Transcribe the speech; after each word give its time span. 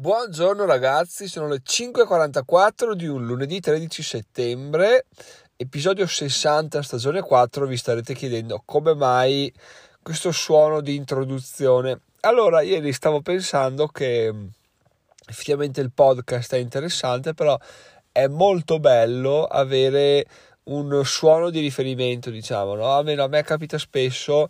Buongiorno 0.00 0.64
ragazzi, 0.64 1.26
sono 1.26 1.48
le 1.48 1.60
5.44 1.60 2.92
di 2.92 3.08
un 3.08 3.26
lunedì 3.26 3.58
13 3.58 4.00
settembre, 4.04 5.06
episodio 5.56 6.06
60, 6.06 6.82
stagione 6.82 7.20
4. 7.20 7.66
Vi 7.66 7.76
starete 7.76 8.14
chiedendo 8.14 8.62
come 8.64 8.94
mai 8.94 9.52
questo 10.00 10.30
suono 10.30 10.82
di 10.82 10.94
introduzione. 10.94 12.02
Allora, 12.20 12.60
ieri 12.60 12.92
stavo 12.92 13.22
pensando 13.22 13.88
che 13.88 14.32
mm, 14.32 14.46
effettivamente 15.26 15.80
il 15.80 15.90
podcast 15.90 16.54
è 16.54 16.58
interessante, 16.58 17.34
però 17.34 17.58
è 18.12 18.28
molto 18.28 18.78
bello 18.78 19.46
avere 19.46 20.26
un 20.66 21.04
suono 21.04 21.50
di 21.50 21.58
riferimento, 21.58 22.30
diciamo, 22.30 22.76
no? 22.76 22.92
Almeno 22.92 23.24
a 23.24 23.28
me 23.28 23.42
capita 23.42 23.78
spesso 23.78 24.46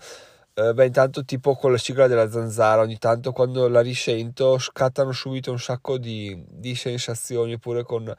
eh, 0.58 0.74
beh, 0.74 0.86
intanto 0.86 1.24
tipo 1.24 1.54
con 1.54 1.70
la 1.70 1.78
sigla 1.78 2.08
della 2.08 2.28
zanzara, 2.28 2.82
ogni 2.82 2.98
tanto 2.98 3.30
quando 3.30 3.68
la 3.68 3.80
risento 3.80 4.58
scattano 4.58 5.12
subito 5.12 5.52
un 5.52 5.60
sacco 5.60 5.98
di, 5.98 6.44
di 6.48 6.74
sensazioni, 6.74 7.52
oppure 7.52 7.84
con 7.84 8.12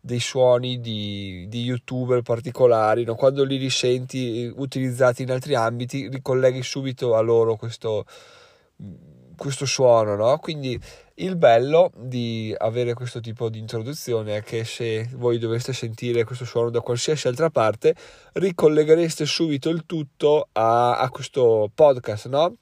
dei 0.00 0.18
suoni 0.18 0.80
di, 0.80 1.44
di 1.48 1.64
youtuber 1.64 2.22
particolari, 2.22 3.04
no? 3.04 3.14
quando 3.14 3.44
li 3.44 3.58
risenti 3.58 4.50
utilizzati 4.56 5.22
in 5.22 5.32
altri 5.32 5.54
ambiti, 5.54 6.08
ricolleghi 6.08 6.62
subito 6.62 7.14
a 7.14 7.20
loro 7.20 7.56
questo, 7.56 8.06
questo 9.36 9.66
suono, 9.66 10.16
no? 10.16 10.38
Quindi 10.38 10.80
il 11.16 11.36
bello 11.36 11.92
di 11.94 12.54
avere 12.56 12.94
questo 12.94 13.20
tipo 13.20 13.48
di 13.48 13.58
introduzione 13.58 14.36
è 14.36 14.42
che 14.42 14.64
se 14.64 15.08
voi 15.12 15.38
doveste 15.38 15.72
sentire 15.72 16.24
questo 16.24 16.44
suono 16.44 16.70
da 16.70 16.80
qualsiasi 16.80 17.28
altra 17.28 17.50
parte, 17.50 17.94
ricolleghereste 18.34 19.26
subito 19.26 19.68
il 19.68 19.84
tutto 19.84 20.48
a, 20.52 20.98
a 20.98 21.08
questo 21.10 21.70
podcast, 21.74 22.28
no? 22.28 22.56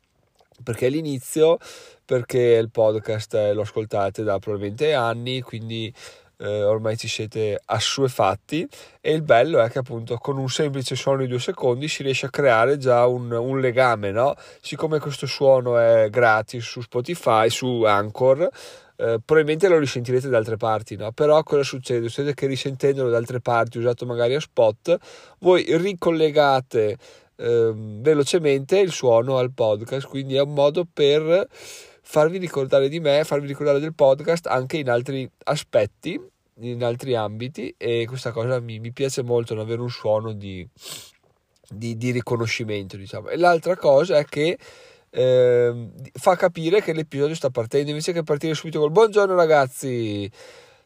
Perché 0.62 0.86
all'inizio, 0.86 1.58
perché 2.04 2.38
il 2.38 2.70
podcast 2.70 3.52
lo 3.54 3.62
ascoltate 3.62 4.22
da 4.22 4.38
probabilmente 4.38 4.92
anni, 4.94 5.40
quindi 5.40 5.92
eh, 6.40 6.64
ormai 6.64 6.96
ci 6.96 7.08
siete 7.08 7.60
assuefatti 7.64 8.66
e 9.00 9.12
il 9.12 9.22
bello 9.22 9.60
è 9.60 9.68
che 9.68 9.78
appunto 9.78 10.16
con 10.16 10.38
un 10.38 10.48
semplice 10.48 10.96
suono 10.96 11.22
di 11.22 11.28
due 11.28 11.38
secondi 11.38 11.86
si 11.86 12.02
riesce 12.02 12.26
a 12.26 12.30
creare 12.30 12.78
già 12.78 13.06
un, 13.06 13.30
un 13.30 13.60
legame, 13.60 14.10
no? 14.10 14.34
Siccome 14.60 14.98
questo 14.98 15.26
suono 15.26 15.78
è 15.78 16.08
gratis 16.10 16.64
su 16.64 16.80
Spotify, 16.80 17.50
su 17.50 17.82
Anchor, 17.84 18.48
eh, 18.96 19.18
probabilmente 19.24 19.68
lo 19.68 19.78
risentirete 19.78 20.28
da 20.28 20.38
altre 20.38 20.56
parti, 20.56 20.96
no? 20.96 21.12
Però 21.12 21.42
cosa 21.42 21.62
succede? 21.62 22.08
Succede 22.08 22.34
che 22.34 22.46
risentendolo 22.46 23.10
da 23.10 23.18
altre 23.18 23.40
parti, 23.40 23.78
usato 23.78 24.06
magari 24.06 24.34
a 24.34 24.40
spot, 24.40 24.96
voi 25.40 25.64
ricollegate 25.76 26.96
eh, 27.36 27.72
velocemente 27.74 28.78
il 28.78 28.92
suono 28.92 29.36
al 29.36 29.52
podcast, 29.52 30.06
quindi 30.06 30.36
è 30.36 30.40
un 30.40 30.54
modo 30.54 30.86
per 30.90 31.46
farvi 32.10 32.38
ricordare 32.38 32.88
di 32.88 32.98
me, 32.98 33.22
farvi 33.22 33.46
ricordare 33.46 33.78
del 33.78 33.94
podcast 33.94 34.48
anche 34.48 34.78
in 34.78 34.90
altri 34.90 35.30
aspetti, 35.44 36.20
in 36.58 36.82
altri 36.82 37.14
ambiti 37.14 37.72
e 37.78 38.04
questa 38.08 38.32
cosa 38.32 38.58
mi, 38.58 38.80
mi 38.80 38.90
piace 38.90 39.22
molto, 39.22 39.54
non 39.54 39.62
avere 39.62 39.80
un 39.80 39.90
suono 39.90 40.32
di, 40.32 40.68
di, 41.68 41.96
di, 41.96 42.10
riconoscimento, 42.10 42.96
diciamo. 42.96 43.28
E 43.28 43.36
l'altra 43.36 43.76
cosa 43.76 44.18
è 44.18 44.24
che 44.24 44.58
eh, 45.08 45.88
fa 46.14 46.34
capire 46.34 46.82
che 46.82 46.92
l'episodio 46.92 47.36
sta 47.36 47.50
partendo, 47.50 47.90
invece 47.90 48.12
che 48.12 48.24
partire 48.24 48.54
subito 48.54 48.80
col 48.80 48.90
buongiorno 48.90 49.36
ragazzi, 49.36 50.28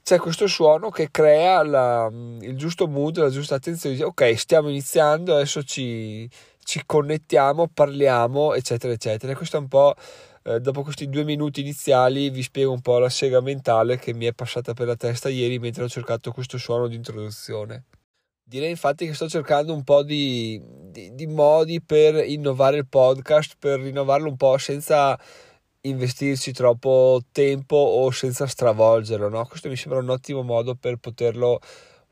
c'è 0.02 0.18
questo 0.18 0.46
suono 0.46 0.90
che 0.90 1.08
crea 1.10 1.62
la, 1.62 2.06
il 2.12 2.54
giusto 2.58 2.86
mood, 2.86 3.16
la 3.16 3.30
giusta 3.30 3.54
attenzione, 3.54 4.04
ok, 4.04 4.38
stiamo 4.38 4.68
iniziando, 4.68 5.32
adesso 5.32 5.62
ci, 5.62 6.28
ci 6.62 6.82
connettiamo, 6.84 7.70
parliamo, 7.72 8.52
eccetera, 8.52 8.92
eccetera. 8.92 9.34
Questo 9.34 9.56
è 9.56 9.60
un 9.60 9.68
po' 9.68 9.94
Eh, 10.46 10.60
dopo 10.60 10.82
questi 10.82 11.08
due 11.08 11.24
minuti 11.24 11.62
iniziali 11.62 12.28
vi 12.28 12.42
spiego 12.42 12.70
un 12.70 12.82
po' 12.82 12.98
la 12.98 13.08
sega 13.08 13.40
mentale 13.40 13.98
che 13.98 14.12
mi 14.12 14.26
è 14.26 14.34
passata 14.34 14.74
per 14.74 14.86
la 14.86 14.94
testa 14.94 15.30
ieri 15.30 15.58
mentre 15.58 15.84
ho 15.84 15.88
cercato 15.88 16.32
questo 16.32 16.58
suono 16.58 16.86
di 16.86 16.96
introduzione. 16.96 17.84
Direi 18.46 18.68
infatti 18.68 19.06
che 19.06 19.14
sto 19.14 19.26
cercando 19.26 19.72
un 19.72 19.82
po' 19.84 20.02
di, 20.02 20.60
di, 20.90 21.14
di 21.14 21.26
modi 21.26 21.80
per 21.80 22.16
innovare 22.16 22.76
il 22.76 22.86
podcast, 22.86 23.56
per 23.58 23.80
rinnovarlo 23.80 24.28
un 24.28 24.36
po' 24.36 24.58
senza 24.58 25.18
investirci 25.80 26.52
troppo 26.52 27.22
tempo 27.32 27.76
o 27.76 28.10
senza 28.10 28.46
stravolgerlo. 28.46 29.30
No? 29.30 29.46
Questo 29.46 29.70
mi 29.70 29.76
sembra 29.76 30.00
un 30.00 30.10
ottimo 30.10 30.42
modo 30.42 30.74
per 30.74 30.96
poterlo 30.96 31.58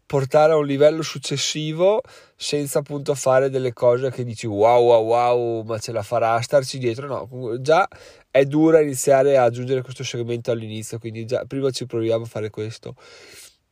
portare 0.07 0.53
a 0.53 0.57
un 0.57 0.67
livello 0.67 1.03
successivo 1.03 2.03
senza 2.37 2.81
appunto 2.81 3.15
fare 3.15 3.49
delle 3.51 3.73
cose 3.73 4.11
che 4.11 4.25
dici 4.25 4.47
wow 4.47 4.85
wow 4.85 5.05
wow 5.05 5.63
ma 5.63 5.79
ce 5.79 5.93
la 5.93 6.03
farà 6.03 6.41
starci 6.41 6.79
dietro. 6.79 7.07
No 7.07 7.61
già 7.61 7.87
è 8.31 8.45
dura 8.45 8.81
iniziare 8.81 9.37
a 9.37 9.45
aggiungere 9.45 9.83
questo 9.83 10.05
segmento 10.05 10.51
all'inizio 10.51 10.99
quindi 10.99 11.25
già 11.25 11.45
prima 11.47 11.71
ci 11.71 11.87
proviamo 11.87 12.25
a 12.25 12.29
fare 12.29 12.51
questo. 12.51 12.95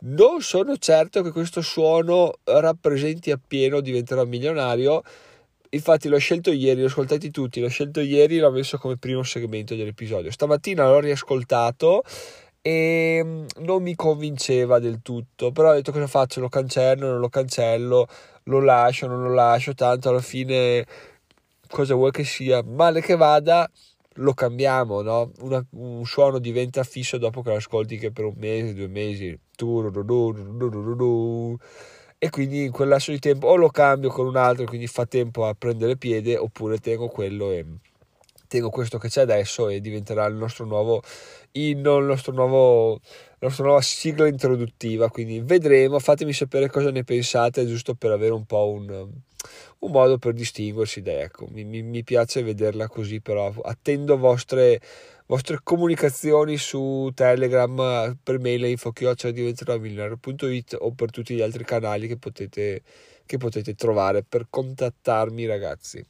Non 0.03 0.41
sono 0.41 0.79
certo 0.79 1.21
che 1.23 1.31
questo 1.31 1.61
suono 1.61 2.33
rappresenti 2.45 3.31
appieno 3.31 3.81
diventerò 3.81 4.25
milionario. 4.25 5.03
Infatti 5.73 6.09
l'ho 6.09 6.19
scelto 6.19 6.51
ieri, 6.51 6.81
l'ho 6.81 6.87
ascoltati 6.87 7.31
tutti, 7.31 7.61
l'ho 7.61 7.69
scelto 7.69 8.01
ieri 8.01 8.39
e 8.39 8.41
l'ho 8.41 8.51
messo 8.51 8.79
come 8.79 8.97
primo 8.97 9.23
segmento 9.23 9.75
dell'episodio. 9.75 10.31
Stamattina 10.31 10.89
l'ho 10.89 11.01
riascoltato 11.01 12.03
e 12.63 13.21
mm, 13.25 13.47
non 13.59 13.83
mi 13.83 13.95
convinceva 13.95 14.79
del 14.79 15.01
tutto 15.03 15.51
però 15.53 15.71
ho 15.71 15.75
detto 15.75 15.93
cosa 15.93 16.07
faccio? 16.07 16.41
Lo 16.41 16.49
cancello 16.49 17.09
non 17.09 17.21
lo 17.21 17.29
cancello 17.29 18.07
lo 18.45 18.61
lascio 18.61 19.07
non 19.07 19.23
lo 19.23 19.33
lascio 19.33 19.75
tanto 19.75 20.11
alla 20.11 20.21
fine 20.21 20.87
cosa 21.69 21.95
vuoi 21.95 22.11
che 22.11 22.25
sia? 22.25 22.63
Male 22.63 23.01
che 23.01 23.17
vada 23.17 23.69
lo 24.15 24.35
cambiamo 24.35 25.01
no? 25.03 25.31
Una, 25.41 25.65
un 25.71 26.05
suono 26.05 26.39
diventa 26.39 26.83
fisso 26.85 27.17
dopo 27.19 27.43
che 27.43 27.51
lo 27.51 27.57
ascolti 27.57 27.97
che 27.97 28.11
per 28.13 28.25
un 28.27 28.35
mese 28.37 28.75
due 28.75 28.89
mesi 28.89 29.39
e 32.23 32.29
quindi 32.31 32.65
in 32.65 32.71
quel 32.71 32.89
lasso 32.89 33.13
di 33.13 33.19
tempo 33.19 33.47
o 33.47 33.57
lo 33.57 33.71
cambio 33.71 34.11
con 34.11 34.27
un 34.27 34.37
altro 34.37 34.67
quindi 34.67 34.87
fa 34.87 35.07
tempo 35.07 35.47
a 35.47 35.55
prendere 35.55 35.97
piede 35.97 36.37
oppure 36.37 36.79
tengo 36.79 37.09
quello 37.09 37.51
e 37.51 37.65
tengo 38.51 38.69
questo 38.69 38.99
che 38.99 39.09
c'è 39.09 39.23
adesso 39.23 39.69
e 39.69 39.81
diventerà 39.81 40.27
il 40.27 40.35
nostro 40.35 40.65
nuovo 40.65 41.03
il 41.53 41.79
nostro 41.79 42.33
nuovo, 42.33 43.01
la 43.39 43.49
nostra 43.49 43.65
nuova 43.65 43.81
sigla 43.81 44.29
introduttiva. 44.29 45.11
Quindi 45.11 45.41
vedremo, 45.41 45.99
fatemi 45.99 46.33
sapere 46.33 46.69
cosa 46.69 46.91
ne 46.91 47.05
pensate, 47.05 47.67
giusto 47.67 47.95
per 47.95 48.13
avere 48.13 48.33
un 48.33 48.45
po' 48.45 48.71
un, 48.71 48.89
un 49.79 49.91
modo 49.91 50.19
per 50.19 50.33
distinguersi. 50.33 51.03
Dai, 51.03 51.23
ecco, 51.23 51.47
mi, 51.51 51.65
mi, 51.65 52.05
piace 52.05 52.43
vederla 52.43 52.89
così, 52.89 53.21
però 53.21 53.53
attendo 53.63 54.17
vostre, 54.19 54.81
vostre 55.27 55.61
comunicazioni 55.63 56.57
su 56.57 57.11
Telegram, 57.15 58.17
per 58.23 58.39
mail 58.39 58.65
info 58.65 58.93
diventerò 58.93 59.79
milionario.it 59.79 60.77
o 60.79 60.93
per 60.93 61.11
tutti 61.11 61.35
gli 61.35 61.43
altri 61.43 61.65
canali 61.65 62.07
che 62.07 62.17
potete, 62.17 62.83
che 63.27 63.37
potete 63.39 63.75
trovare 63.75 64.23
per 64.23 64.47
contattarmi 64.49 65.47
ragazzi. 65.47 66.05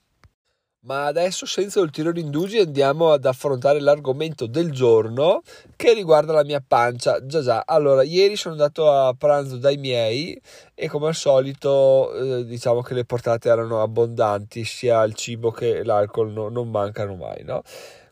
Ma 0.82 1.04
adesso, 1.04 1.44
senza 1.44 1.78
ulteriori 1.80 2.22
indugi, 2.22 2.58
andiamo 2.58 3.12
ad 3.12 3.26
affrontare 3.26 3.80
l'argomento 3.80 4.46
del 4.46 4.72
giorno 4.72 5.42
che 5.76 5.92
riguarda 5.92 6.32
la 6.32 6.42
mia 6.42 6.62
pancia. 6.66 7.24
Già 7.26 7.42
già, 7.42 7.62
allora, 7.66 8.02
ieri 8.02 8.34
sono 8.34 8.54
andato 8.54 8.90
a 8.90 9.12
pranzo 9.12 9.58
dai 9.58 9.76
miei 9.76 10.40
e 10.74 10.88
come 10.88 11.08
al 11.08 11.14
solito 11.14 12.14
eh, 12.14 12.44
diciamo 12.46 12.80
che 12.80 12.94
le 12.94 13.04
portate 13.04 13.50
erano 13.50 13.82
abbondanti, 13.82 14.64
sia 14.64 15.02
il 15.02 15.12
cibo 15.12 15.50
che 15.50 15.84
l'alcol 15.84 16.30
no, 16.32 16.48
non 16.48 16.70
mancano 16.70 17.14
mai, 17.14 17.42
no? 17.44 17.60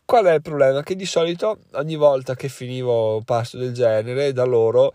Qual 0.05 0.25
è 0.25 0.33
il 0.35 0.41
problema? 0.41 0.83
Che 0.83 0.95
di 0.95 1.05
solito 1.05 1.57
ogni 1.73 1.95
volta 1.95 2.35
che 2.35 2.49
finivo 2.49 3.15
un 3.15 3.23
pasto 3.23 3.57
del 3.57 3.73
genere 3.73 4.31
da 4.31 4.43
loro 4.43 4.93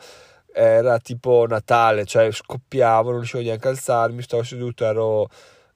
era 0.52 0.98
tipo 0.98 1.44
Natale, 1.48 2.04
cioè 2.04 2.30
scoppiavo, 2.30 3.10
non 3.10 3.18
riuscivo 3.18 3.42
neanche 3.42 3.66
a 3.66 3.70
alzarmi, 3.72 4.22
stavo 4.22 4.44
seduto, 4.44 4.84
ero 4.84 5.28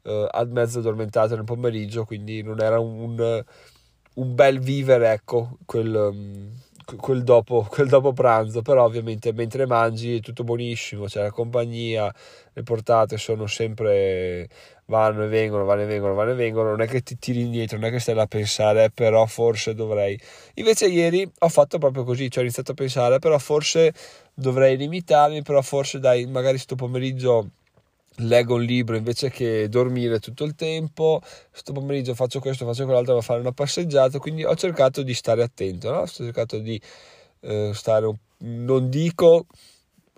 eh, 0.08 0.44
mezzo 0.46 0.78
addormentato 0.78 1.34
nel 1.34 1.44
pomeriggio, 1.44 2.04
quindi 2.04 2.42
non 2.42 2.60
era 2.60 2.78
un, 2.78 3.44
un 4.14 4.34
bel 4.34 4.58
vivere, 4.60 5.12
ecco, 5.12 5.58
quel, 5.64 5.94
um, 5.94 6.50
quel, 6.96 7.22
dopo, 7.22 7.66
quel 7.70 7.88
dopo 7.88 8.12
pranzo, 8.12 8.62
però 8.62 8.84
ovviamente 8.84 9.32
mentre 9.32 9.66
mangi 9.66 10.16
è 10.16 10.20
tutto 10.20 10.44
buonissimo, 10.44 11.04
c'è 11.04 11.22
la 11.22 11.30
compagnia, 11.30 12.12
le 12.52 12.62
portate 12.62 13.16
sono 13.18 13.46
sempre 13.46 14.48
vanno 14.88 15.24
e 15.24 15.28
vengono, 15.28 15.64
vanno 15.64 15.82
e 15.82 15.86
vengono, 15.86 16.14
vanno 16.14 16.30
e 16.32 16.34
vengono, 16.34 16.70
non 16.70 16.80
è 16.80 16.86
che 16.86 17.02
ti 17.02 17.18
tiri 17.18 17.40
indietro, 17.40 17.78
non 17.78 17.88
è 17.88 17.90
che 17.90 17.98
stai 17.98 18.14
là 18.14 18.22
a 18.22 18.26
pensare, 18.26 18.84
eh, 18.84 18.90
però 18.90 19.26
forse 19.26 19.74
dovrei. 19.74 20.18
Invece 20.54 20.86
ieri 20.88 21.30
ho 21.38 21.48
fatto 21.48 21.78
proprio 21.78 22.04
così, 22.04 22.30
cioè 22.30 22.40
ho 22.42 22.46
iniziato 22.46 22.72
a 22.72 22.74
pensare, 22.74 23.18
però 23.18 23.38
forse 23.38 23.92
dovrei 24.34 24.76
limitarmi, 24.76 25.42
però 25.42 25.60
forse 25.62 25.98
dai, 25.98 26.26
magari 26.26 26.58
sto 26.58 26.74
pomeriggio 26.74 27.50
leggo 28.18 28.54
un 28.54 28.62
libro 28.62 28.96
invece 28.96 29.30
che 29.30 29.68
dormire 29.68 30.18
tutto 30.18 30.44
il 30.44 30.54
tempo, 30.54 31.20
questo 31.50 31.72
pomeriggio 31.72 32.14
faccio 32.14 32.40
questo, 32.40 32.64
faccio 32.64 32.84
quell'altro, 32.84 33.14
vado 33.14 33.24
a 33.24 33.26
fare 33.26 33.40
una 33.40 33.52
passeggiata, 33.52 34.18
quindi 34.18 34.44
ho 34.44 34.54
cercato 34.54 35.02
di 35.02 35.14
stare 35.14 35.42
attento, 35.42 35.90
no? 35.90 35.98
ho 35.98 36.06
cercato 36.06 36.58
di 36.58 36.80
eh, 37.40 37.70
stare, 37.74 38.10
non 38.38 38.88
dico 38.88 39.46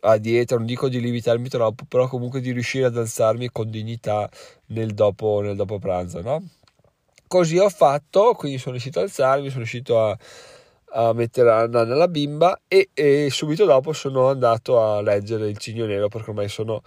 a 0.03 0.17
dieta, 0.17 0.57
non 0.57 0.67
dico 0.67 0.89
di 0.89 1.01
limitarmi 1.01 1.49
troppo, 1.49 1.85
però 1.87 2.09
comunque 2.09 2.41
di 2.41 2.53
riuscire 2.53 2.87
ad 2.87 2.97
alzarmi 2.97 3.51
con 3.51 3.71
dignità 3.71 4.29
nel 4.67 4.95
dopo, 4.95 5.41
nel 5.41 5.57
dopo 5.57 5.79
pranzo, 5.79 6.23
no? 6.23 6.43
Così 7.27 7.59
ho 7.59 7.69
fatto, 7.69 8.33
quindi 8.35 8.59
sono 8.59 8.73
riuscito 8.73 8.99
ad 8.99 9.05
alzarmi, 9.05 9.49
sono 9.49 9.59
riuscito 9.59 10.05
a, 10.05 10.19
a 10.93 11.13
mettere 11.13 11.51
a 11.51 11.67
nanna 11.67 11.95
la 11.95 12.09
bimba 12.09 12.61
e, 12.67 12.89
e, 12.93 13.29
subito 13.31 13.65
dopo 13.65 13.93
sono 13.93 14.29
andato 14.29 14.83
a 14.83 15.01
leggere 15.01 15.49
Il 15.49 15.59
Cigno 15.59 15.87
Nero 15.87 16.09
perché 16.09 16.31
ormai 16.31 16.49
sono 16.49 16.83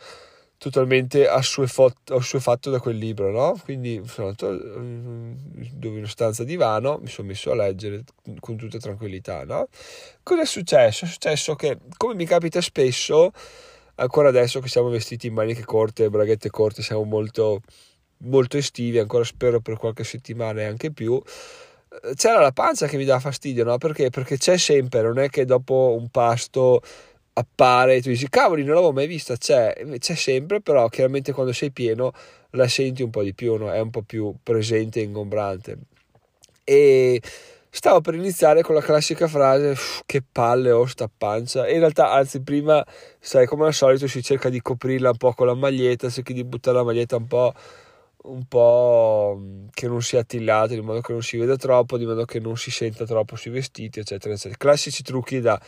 totalmente 0.63 1.27
assuefatto, 1.27 2.69
da 2.69 2.79
quel 2.79 2.95
libro, 2.95 3.31
no? 3.31 3.59
Quindi 3.61 4.01
sono 4.05 4.27
andato 4.27 4.49
mm, 4.79 5.33
dove 5.73 5.99
in 5.99 6.07
stanza 6.07 6.45
divano, 6.45 6.99
mi 7.01 7.09
sono 7.09 7.27
messo 7.27 7.51
a 7.51 7.55
leggere 7.55 8.05
con 8.39 8.55
tutta 8.55 8.77
tranquillità, 8.77 9.43
no? 9.43 9.67
Cosa 10.23 10.45
successo? 10.45 11.03
È 11.03 11.07
successo 11.09 11.55
che, 11.55 11.79
come 11.97 12.15
mi 12.15 12.25
capita 12.25 12.61
spesso, 12.61 13.33
ancora 13.95 14.29
adesso 14.29 14.61
che 14.61 14.69
siamo 14.69 14.87
vestiti 14.87 15.27
in 15.27 15.33
maniche 15.33 15.65
corte, 15.65 16.09
braghette 16.09 16.49
corte, 16.49 16.81
siamo 16.81 17.03
molto, 17.03 17.59
molto 18.19 18.55
estivi, 18.55 18.99
ancora 18.99 19.25
spero 19.25 19.59
per 19.59 19.75
qualche 19.75 20.05
settimana 20.05 20.61
e 20.61 20.63
anche 20.63 20.93
più, 20.93 21.21
eh, 22.03 22.15
c'era 22.15 22.39
la 22.39 22.53
pancia 22.53 22.87
che 22.87 22.95
mi 22.95 23.03
dà 23.03 23.19
fastidio, 23.19 23.65
no? 23.65 23.77
Perché? 23.77 24.09
Perché 24.09 24.37
c'è 24.37 24.57
sempre, 24.57 25.01
non 25.01 25.19
è 25.19 25.27
che 25.27 25.43
dopo 25.43 25.93
un 25.99 26.07
pasto 26.07 26.81
appare 27.33 27.95
e 27.95 28.01
tu 28.01 28.09
dici 28.09 28.29
cavoli 28.29 28.63
non 28.63 28.75
l'avevo 28.75 28.93
mai 28.93 29.07
vista 29.07 29.35
c'è, 29.35 29.73
c'è 29.97 30.15
sempre 30.15 30.61
però 30.61 30.87
chiaramente 30.87 31.31
quando 31.31 31.51
sei 31.51 31.71
pieno 31.71 32.11
la 32.51 32.67
senti 32.67 33.01
un 33.01 33.09
po' 33.09 33.23
di 33.23 33.33
più 33.33 33.55
no? 33.55 33.71
è 33.71 33.79
un 33.79 33.89
po' 33.89 34.03
più 34.03 34.35
presente 34.43 34.99
e 34.99 35.03
ingombrante 35.03 35.77
e 36.63 37.19
stavo 37.69 38.01
per 38.01 38.13
iniziare 38.13 38.61
con 38.61 38.75
la 38.75 38.81
classica 38.81 39.27
frase 39.27 39.75
che 40.05 40.21
palle 40.29 40.71
ho 40.71 40.85
sta 40.85 41.09
pancia 41.15 41.65
e 41.65 41.73
in 41.73 41.79
realtà 41.79 42.11
anzi 42.11 42.41
prima 42.41 42.85
sai 43.19 43.47
come 43.47 43.65
al 43.65 43.73
solito 43.73 44.07
si 44.07 44.21
cerca 44.21 44.49
di 44.49 44.61
coprirla 44.61 45.09
un 45.09 45.17
po' 45.17 45.33
con 45.33 45.47
la 45.47 45.55
maglietta 45.55 46.09
cerchi 46.09 46.33
di 46.33 46.43
buttare 46.43 46.77
la 46.77 46.83
maglietta 46.83 47.15
un 47.15 47.27
po' 47.27 47.53
un 48.23 48.45
po' 48.45 49.41
che 49.71 49.87
non 49.87 50.01
sia 50.01 50.21
attillato, 50.21 50.73
di 50.73 50.81
modo 50.81 51.01
che 51.01 51.11
non 51.11 51.21
si 51.21 51.37
veda 51.37 51.57
troppo, 51.57 51.97
di 51.97 52.05
modo 52.05 52.23
che 52.25 52.39
non 52.39 52.55
si 52.55 52.71
senta 52.71 53.05
troppo 53.05 53.35
sui 53.35 53.51
vestiti, 53.51 53.99
eccetera, 53.99 54.33
eccetera. 54.33 54.55
Classici 54.57 55.03
trucchi 55.03 55.41
da, 55.41 55.59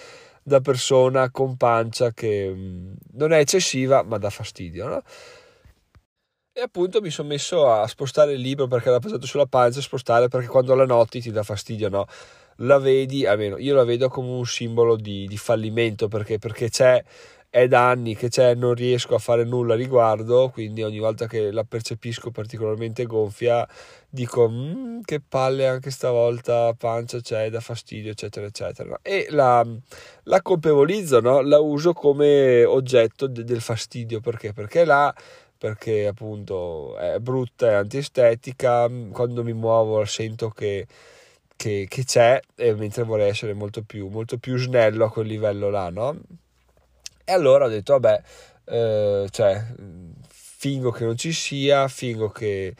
da 0.47 0.61
persona 0.61 1.31
con 1.31 1.57
pancia 1.57 2.11
che 2.11 2.51
mm, 2.53 2.93
non 3.13 3.33
è 3.33 3.39
eccessiva 3.39 4.03
ma 4.03 4.19
dà 4.19 4.29
fastidio. 4.29 4.87
No? 4.87 5.01
E 6.53 6.61
appunto 6.61 7.01
mi 7.01 7.09
sono 7.09 7.29
messo 7.29 7.69
a 7.69 7.87
spostare 7.87 8.33
il 8.33 8.41
libro 8.41 8.67
perché 8.67 8.89
era 8.89 8.99
pesato 8.99 9.25
sulla 9.25 9.47
pancia, 9.47 9.81
spostare 9.81 10.27
perché 10.27 10.47
quando 10.47 10.75
la 10.75 10.85
noti 10.85 11.19
ti 11.19 11.31
dà 11.31 11.43
fastidio, 11.43 11.89
no? 11.89 12.05
La 12.59 12.77
vedi, 12.77 13.25
almeno 13.25 13.57
io 13.57 13.75
la 13.75 13.83
vedo 13.83 14.07
come 14.07 14.29
un 14.29 14.45
simbolo 14.45 14.95
di, 14.95 15.27
di 15.27 15.37
fallimento 15.37 16.07
perché, 16.07 16.37
perché 16.37 16.69
c'è 16.69 17.03
è 17.55 17.69
da 17.69 17.87
anni 17.87 18.17
che 18.17 18.27
c'è, 18.27 18.53
non 18.53 18.73
riesco 18.73 19.15
a 19.15 19.17
fare 19.17 19.45
nulla 19.45 19.75
a 19.75 19.77
riguardo, 19.77 20.49
quindi 20.49 20.83
ogni 20.83 20.99
volta 20.99 21.25
che 21.25 21.51
la 21.51 21.63
percepisco 21.63 22.29
particolarmente 22.29 23.05
gonfia 23.05 23.65
dico 24.09 24.49
mmm, 24.49 24.99
che 25.05 25.21
palle 25.21 25.65
anche 25.65 25.89
stavolta, 25.89 26.73
pancia 26.73 27.21
c'è, 27.21 27.49
da 27.49 27.61
fastidio, 27.61 28.11
eccetera, 28.11 28.45
eccetera. 28.45 28.99
E 29.01 29.27
la, 29.29 29.65
la 30.23 30.41
colpevolizzo, 30.41 31.21
no? 31.21 31.39
la 31.39 31.57
uso 31.61 31.93
come 31.93 32.65
oggetto 32.65 33.25
de, 33.27 33.45
del 33.45 33.61
fastidio, 33.61 34.19
perché? 34.19 34.51
Perché 34.51 34.83
là 34.83 35.15
perché 35.57 36.07
appunto 36.07 36.97
è 36.97 37.19
brutta, 37.19 37.69
è 37.69 37.73
antiestetica, 37.75 38.89
quando 39.13 39.45
mi 39.45 39.53
muovo 39.53 40.03
sento 40.03 40.49
che, 40.49 40.85
che, 41.55 41.85
che 41.87 42.03
c'è, 42.03 42.37
mentre 42.75 43.03
vorrei 43.03 43.29
essere 43.29 43.53
molto 43.53 43.81
più, 43.81 44.09
molto 44.09 44.37
più 44.37 44.57
snello 44.57 45.05
a 45.05 45.09
quel 45.09 45.27
livello 45.27 45.69
là, 45.69 45.89
no? 45.89 46.19
E 47.25 47.31
allora 47.33 47.65
ho 47.65 47.69
detto, 47.69 47.93
vabbè, 47.93 48.21
eh, 48.65 49.27
cioè, 49.31 49.65
fingo 50.27 50.91
che 50.91 51.05
non 51.05 51.17
ci 51.17 51.31
sia, 51.31 51.87
fingo 51.87 52.29
che, 52.29 52.75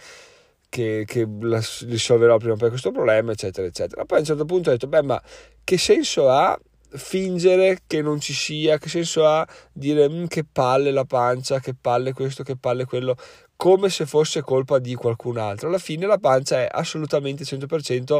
che, 0.69 1.03
che 1.05 1.27
la, 1.41 1.61
risolverò 1.87 2.37
prima 2.37 2.55
poi 2.55 2.69
questo 2.69 2.91
problema, 2.91 3.31
eccetera, 3.31 3.67
eccetera. 3.67 4.05
Poi 4.05 4.17
a 4.17 4.21
un 4.21 4.25
certo 4.27 4.45
punto 4.45 4.69
ho 4.69 4.73
detto, 4.73 4.87
beh, 4.87 5.01
ma 5.01 5.21
che 5.63 5.77
senso 5.77 6.29
ha 6.29 6.57
fingere 6.89 7.79
che 7.87 8.01
non 8.01 8.19
ci 8.19 8.33
sia, 8.33 8.77
che 8.77 8.89
senso 8.89 9.25
ha 9.25 9.45
dire 9.73 10.09
mm, 10.09 10.25
che 10.25 10.45
palle 10.45 10.91
la 10.91 11.05
pancia, 11.05 11.59
che 11.59 11.73
palle 11.79 12.13
questo, 12.13 12.43
che 12.43 12.55
palle 12.55 12.85
quello, 12.85 13.15
come 13.55 13.89
se 13.89 14.05
fosse 14.05 14.41
colpa 14.41 14.79
di 14.79 14.95
qualcun 14.95 15.37
altro. 15.37 15.67
Alla 15.67 15.77
fine 15.77 16.05
la 16.05 16.17
pancia 16.17 16.61
è 16.61 16.67
assolutamente 16.69 17.43
100% 17.43 18.19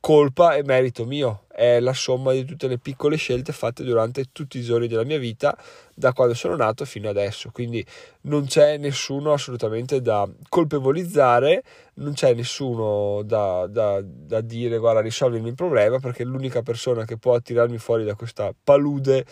colpa 0.00 0.54
e 0.54 0.62
merito 0.62 1.04
mio, 1.04 1.44
è 1.48 1.80
la 1.80 1.92
somma 1.92 2.32
di 2.32 2.44
tutte 2.44 2.68
le 2.68 2.78
piccole 2.78 3.16
scelte 3.16 3.52
fatte 3.52 3.82
durante 3.82 4.26
tutti 4.30 4.58
i 4.58 4.62
giorni 4.62 4.86
della 4.86 5.04
mia 5.04 5.18
vita, 5.18 5.56
da 5.94 6.12
quando 6.12 6.34
sono 6.34 6.54
nato 6.54 6.84
fino 6.84 7.08
adesso. 7.08 7.50
Quindi 7.50 7.84
non 8.22 8.46
c'è 8.46 8.76
nessuno 8.76 9.32
assolutamente 9.32 10.00
da 10.00 10.28
colpevolizzare, 10.48 11.62
non 11.94 12.12
c'è 12.12 12.34
nessuno 12.34 13.22
da, 13.24 13.66
da, 13.66 14.00
da 14.04 14.40
dire 14.40 14.78
guarda 14.78 15.00
risolvimi 15.00 15.48
il 15.48 15.54
problema, 15.54 15.98
perché 15.98 16.24
l'unica 16.24 16.62
persona 16.62 17.04
che 17.04 17.16
può 17.16 17.38
tirarmi 17.40 17.78
fuori 17.78 18.04
da 18.04 18.14
questa 18.14 18.52
palude 18.62 19.24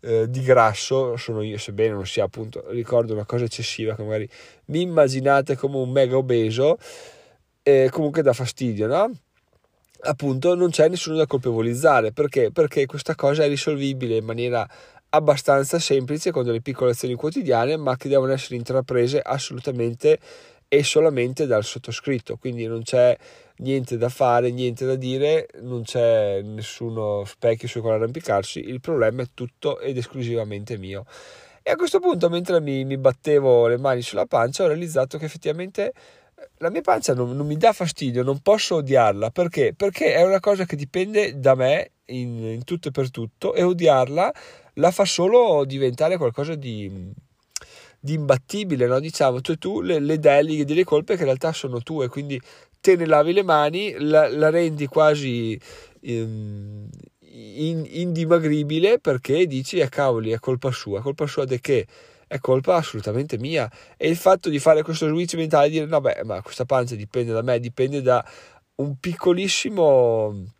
eh, 0.00 0.30
di 0.30 0.42
grasso 0.42 1.16
sono 1.16 1.42
io, 1.42 1.58
sebbene 1.58 1.92
non 1.92 2.06
sia 2.06 2.24
appunto, 2.24 2.64
ricordo 2.70 3.12
una 3.12 3.26
cosa 3.26 3.44
eccessiva 3.44 3.94
che 3.94 4.02
magari 4.02 4.28
mi 4.66 4.82
immaginate 4.82 5.56
come 5.56 5.76
un 5.76 5.90
mega 5.90 6.16
obeso, 6.16 6.78
eh, 7.62 7.88
comunque 7.90 8.22
dà 8.22 8.32
fastidio, 8.32 8.86
no? 8.86 9.10
Appunto 10.02 10.54
non 10.54 10.70
c'è 10.70 10.88
nessuno 10.88 11.16
da 11.16 11.26
colpevolizzare. 11.26 12.12
Perché? 12.12 12.50
perché 12.52 12.86
questa 12.86 13.14
cosa 13.14 13.44
è 13.44 13.48
risolvibile 13.48 14.16
in 14.16 14.24
maniera 14.24 14.68
abbastanza 15.10 15.78
semplice 15.78 16.30
con 16.30 16.44
delle 16.44 16.60
piccole 16.60 16.92
azioni 16.92 17.14
quotidiane 17.14 17.76
ma 17.76 17.96
che 17.96 18.08
devono 18.08 18.32
essere 18.32 18.56
intraprese 18.56 19.20
assolutamente 19.20 20.18
e 20.68 20.84
solamente 20.84 21.46
dal 21.46 21.64
sottoscritto. 21.64 22.36
Quindi 22.36 22.66
non 22.66 22.82
c'è 22.82 23.16
niente 23.56 23.96
da 23.96 24.08
fare 24.08 24.50
niente 24.50 24.86
da 24.86 24.94
dire 24.94 25.48
non 25.60 25.82
c'è 25.82 26.40
nessuno 26.42 27.24
specchio 27.24 27.68
su 27.68 27.80
cui 27.80 27.90
arrampicarsi. 27.90 28.60
Il 28.60 28.80
problema 28.80 29.22
è 29.22 29.26
tutto 29.34 29.80
ed 29.80 29.96
esclusivamente 29.96 30.76
mio. 30.78 31.04
E 31.62 31.70
a 31.72 31.76
questo 31.76 31.98
punto 32.00 32.28
mentre 32.30 32.60
mi, 32.60 32.84
mi 32.84 32.96
battevo 32.96 33.66
le 33.66 33.78
mani 33.78 34.00
sulla 34.00 34.26
pancia 34.26 34.64
ho 34.64 34.66
realizzato 34.66 35.18
che 35.18 35.26
effettivamente 35.26 35.92
la 36.58 36.70
mia 36.70 36.80
pancia 36.80 37.14
non, 37.14 37.34
non, 37.36 37.46
mi 37.46 37.56
dà 37.56 37.72
fastidio, 37.72 38.22
non 38.22 38.40
posso 38.40 38.76
odiarla 38.76 39.30
perché? 39.30 39.74
Perché 39.74 40.14
è 40.14 40.22
una 40.22 40.40
cosa 40.40 40.64
che 40.64 40.76
dipende 40.76 41.38
da 41.38 41.54
me 41.54 41.92
in, 42.06 42.44
in 42.44 42.64
tutto 42.64 42.88
e 42.88 42.90
per 42.90 43.10
tutto 43.10 43.54
e 43.54 43.62
odiarla 43.62 44.32
la 44.74 44.90
fa 44.90 45.04
solo 45.04 45.64
diventare 45.64 46.16
qualcosa 46.16 46.54
di, 46.54 47.12
di 47.98 48.14
imbattibile, 48.14 48.86
no? 48.86 48.98
diciamo, 49.00 49.40
cioè 49.40 49.58
tu 49.58 49.80
le, 49.80 49.98
le 49.98 50.18
deleghe 50.18 50.64
delle 50.64 50.84
colpe 50.84 51.14
che 51.14 51.20
in 51.20 51.26
realtà 51.26 51.52
sono 51.52 51.82
tue, 51.82 52.08
quindi 52.08 52.40
te 52.80 52.96
ne 52.96 53.06
lavi 53.06 53.32
le 53.32 53.42
mani, 53.42 53.94
la, 53.98 54.28
la 54.28 54.48
rendi 54.48 54.86
quasi 54.86 55.58
um, 56.02 56.88
in, 57.30 57.86
indimagribile 57.86 58.98
perché 58.98 59.46
dici, 59.46 59.78
eh 59.78 59.88
cavoli, 59.88 60.30
è 60.30 60.38
colpa 60.38 60.70
sua, 60.70 61.00
colpa 61.00 61.26
sua 61.26 61.44
di 61.44 61.60
che? 61.60 61.86
È 62.30 62.38
colpa 62.38 62.76
assolutamente 62.76 63.38
mia. 63.38 63.68
E 63.96 64.08
il 64.08 64.14
fatto 64.14 64.48
di 64.48 64.60
fare 64.60 64.84
questo 64.84 65.08
switch 65.08 65.34
mentale 65.34 65.66
e 65.66 65.70
dire 65.70 65.86
no, 65.86 66.00
beh, 66.00 66.20
ma 66.22 66.40
questa 66.42 66.64
pancia 66.64 66.94
dipende 66.94 67.32
da 67.32 67.42
me, 67.42 67.58
dipende 67.58 68.02
da 68.02 68.24
un 68.76 68.96
piccolissimo 69.00 70.58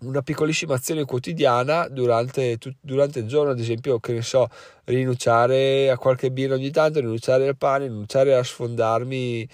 una 0.00 0.22
piccolissima 0.22 0.74
azione 0.74 1.04
quotidiana 1.04 1.88
durante, 1.88 2.56
tu, 2.58 2.72
durante, 2.80 3.18
il 3.18 3.26
giorno, 3.26 3.50
ad 3.50 3.58
esempio, 3.58 3.98
che 3.98 4.12
ne 4.12 4.22
so, 4.22 4.46
rinunciare 4.84 5.90
a 5.90 5.98
qualche 5.98 6.30
birra 6.30 6.54
ogni 6.54 6.70
tanto, 6.70 7.00
rinunciare 7.00 7.48
al 7.48 7.56
pane, 7.56 7.86
rinunciare 7.86 8.36
a 8.36 8.44
sfondarmi 8.44 9.48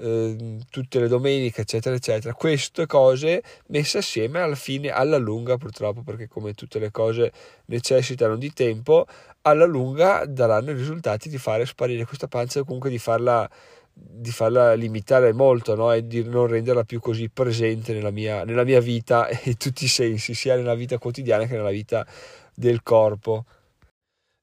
eh, 0.00 0.58
tutte 0.70 0.98
le 0.98 1.08
domeniche, 1.08 1.60
eccetera, 1.60 1.94
eccetera. 1.94 2.32
Queste 2.32 2.86
cose 2.86 3.42
messe 3.66 3.98
assieme 3.98 4.40
alla 4.40 4.54
fine, 4.54 4.90
alla 4.90 5.18
lunga, 5.18 5.56
purtroppo, 5.56 6.02
perché 6.02 6.26
come 6.26 6.54
tutte 6.54 6.78
le 6.78 6.90
cose 6.90 7.30
necessitano 7.66 8.36
di 8.36 8.52
tempo, 8.52 9.06
alla 9.42 9.66
lunga 9.66 10.24
daranno 10.26 10.70
i 10.70 10.74
risultati 10.74 11.28
di 11.28 11.38
fare 11.38 11.66
sparire 11.66 12.04
questa 12.06 12.28
pancia 12.28 12.60
o 12.60 12.64
comunque 12.64 12.90
di 12.90 12.98
farla, 12.98 13.48
di 13.92 14.30
farla 14.30 14.72
limitare 14.74 15.32
molto 15.32 15.74
no? 15.74 15.92
e 15.92 16.06
di 16.06 16.24
non 16.24 16.46
renderla 16.46 16.84
più 16.84 16.98
così 17.00 17.28
presente 17.28 17.92
nella 17.92 18.10
mia, 18.10 18.44
nella 18.44 18.64
mia 18.64 18.80
vita 18.80 19.28
in 19.44 19.56
tutti 19.58 19.84
i 19.84 19.88
sensi, 19.88 20.34
sia 20.34 20.56
nella 20.56 20.74
vita 20.74 20.98
quotidiana 20.98 21.44
che 21.44 21.56
nella 21.56 21.70
vita 21.70 22.06
del 22.54 22.82
corpo. 22.82 23.44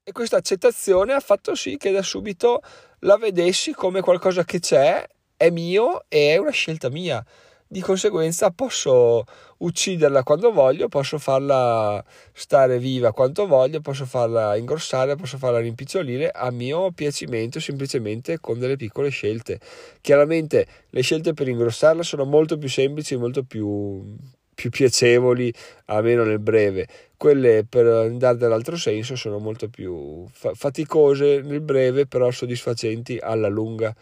E 0.04 0.12
questa 0.14 0.38
accettazione 0.38 1.14
ha 1.14 1.20
fatto 1.20 1.54
sì 1.54 1.76
che 1.78 1.92
da 1.92 2.02
subito 2.02 2.62
la 3.02 3.18
vedessi 3.18 3.74
come 3.74 4.02
qualcosa 4.02 4.46
che 4.46 4.60
c'è, 4.60 5.06
è 5.38 5.50
mio 5.50 6.04
e 6.10 6.34
è 6.34 6.38
una 6.38 6.52
scelta 6.52 6.90
mia 6.90 7.24
di 7.70 7.82
conseguenza 7.82 8.50
posso 8.52 9.26
ucciderla 9.58 10.24
quando 10.24 10.52
voglio, 10.52 10.88
posso 10.88 11.18
farla 11.18 12.04
stare 12.32 12.80
viva 12.80 13.12
quanto 13.12 13.46
voglio, 13.46 13.82
posso 13.82 14.06
farla 14.06 14.56
ingrossare, 14.56 15.16
posso 15.16 15.38
farla 15.38 15.60
rimpicciolire 15.60 16.32
a 16.32 16.50
mio 16.52 16.92
piacimento 16.92 17.60
semplicemente 17.60 18.40
con 18.40 18.60
delle 18.60 18.78
piccole 18.78 19.10
scelte. 19.10 19.60
Chiaramente 20.00 20.66
le 20.90 21.02
scelte 21.02 21.34
per 21.34 21.50
ingrossarla 21.50 22.04
sono 22.04 22.24
molto 22.24 22.58
più 22.58 22.70
semplici, 22.70 23.18
molto 23.18 23.44
più, 23.44 24.16
più 24.56 24.70
piacevoli, 24.70 25.54
almeno 25.86 26.24
nel 26.24 26.40
breve. 26.40 26.88
Quelle 27.18 27.66
per 27.68 27.86
andare 27.88 28.38
dall'altro 28.38 28.78
senso 28.78 29.16
sono 29.18 29.40
molto 29.40 29.68
più 29.68 30.26
faticose 30.32 31.42
nel 31.42 31.62
breve, 31.62 32.06
però 32.06 32.32
soddisfacenti 32.32 33.18
alla 33.22 33.50
lunga. 33.50 33.94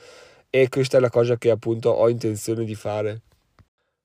E 0.49 0.69
questa 0.69 0.97
è 0.97 0.99
la 0.99 1.09
cosa 1.09 1.37
che 1.37 1.49
appunto 1.49 1.89
ho 1.89 2.09
intenzione 2.09 2.63
di 2.63 2.75
fare. 2.75 3.21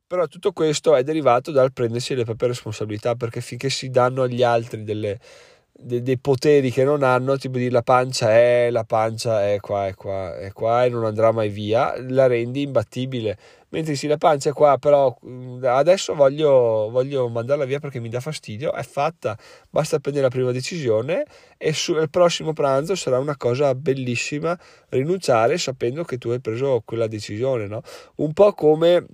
Però 0.06 0.26
tutto 0.26 0.52
questo 0.52 0.96
è 0.96 1.04
derivato 1.04 1.52
dal 1.52 1.72
prendersi 1.72 2.14
le 2.14 2.24
proprie 2.24 2.48
responsabilità, 2.48 3.14
perché 3.14 3.40
finché 3.40 3.70
si 3.70 3.90
danno 3.90 4.22
agli 4.22 4.42
altri 4.42 4.82
delle, 4.82 5.20
de, 5.80 6.02
dei 6.02 6.18
poteri 6.18 6.70
che 6.70 6.84
non 6.84 7.02
hanno, 7.02 7.36
tipo 7.36 7.58
dire 7.58 7.70
la 7.70 7.82
pancia 7.82 8.30
è, 8.30 8.68
la 8.70 8.84
pancia 8.84 9.48
è 9.48 9.58
qua, 9.60 9.86
è 9.86 9.94
qua, 9.94 10.36
è 10.36 10.52
qua 10.52 10.84
e 10.84 10.88
non 10.88 11.04
andrà 11.04 11.32
mai 11.32 11.48
via, 11.48 11.94
la 12.08 12.26
rendi 12.26 12.62
imbattibile. 12.62 13.36
Mentre 13.70 13.94
sì, 13.94 14.08
la 14.08 14.16
pancia 14.16 14.50
è 14.50 14.52
qua, 14.52 14.78
però 14.78 15.16
adesso 15.62 16.14
voglio, 16.14 16.88
voglio 16.90 17.28
mandarla 17.28 17.64
via 17.64 17.78
perché 17.78 18.00
mi 18.00 18.08
dà 18.08 18.20
fastidio, 18.20 18.72
è 18.72 18.82
fatta, 18.82 19.38
basta 19.70 20.00
prendere 20.00 20.24
la 20.26 20.30
prima 20.30 20.50
decisione 20.50 21.24
e 21.56 21.72
sul 21.72 22.10
prossimo 22.10 22.52
pranzo 22.52 22.96
sarà 22.96 23.18
una 23.18 23.36
cosa 23.36 23.74
bellissima 23.74 24.58
rinunciare 24.88 25.56
sapendo 25.56 26.02
che 26.02 26.18
tu 26.18 26.30
hai 26.30 26.40
preso 26.40 26.82
quella 26.84 27.06
decisione, 27.06 27.66
no? 27.68 27.82
Un 28.16 28.32
po' 28.32 28.52
come 28.54 29.06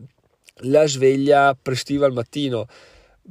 la 0.61 0.87
sveglia 0.87 1.55
prestiva 1.61 2.07
al 2.07 2.13
mattino 2.13 2.67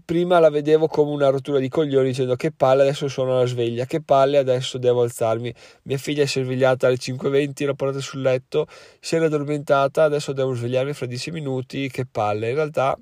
prima 0.03 0.39
la 0.39 0.49
vedevo 0.49 0.87
come 0.87 1.11
una 1.11 1.29
rottura 1.29 1.59
di 1.59 1.69
coglioni 1.69 2.07
dicendo 2.07 2.35
che 2.35 2.51
palle 2.51 2.81
adesso 2.81 3.07
sono 3.07 3.37
alla 3.37 3.45
sveglia, 3.45 3.85
che 3.85 4.01
palle 4.01 4.37
adesso 4.37 4.77
devo 4.77 5.01
alzarmi. 5.03 5.53
Mia 5.83 5.97
figlia 5.97 6.25
si 6.25 6.39
è 6.39 6.43
svegliata 6.43 6.87
alle 6.87 6.97
5.20, 6.97 7.65
l'ho 7.65 7.73
portata 7.75 8.01
sul 8.01 8.21
letto, 8.21 8.67
si 8.99 9.15
era 9.15 9.25
addormentata, 9.25 10.03
adesso 10.03 10.33
devo 10.33 10.53
svegliarmi 10.53 10.93
fra 10.93 11.05
10 11.05 11.31
minuti, 11.31 11.89
che 11.89 12.05
palle. 12.05 12.49
In 12.49 12.55
realtà 12.55 12.97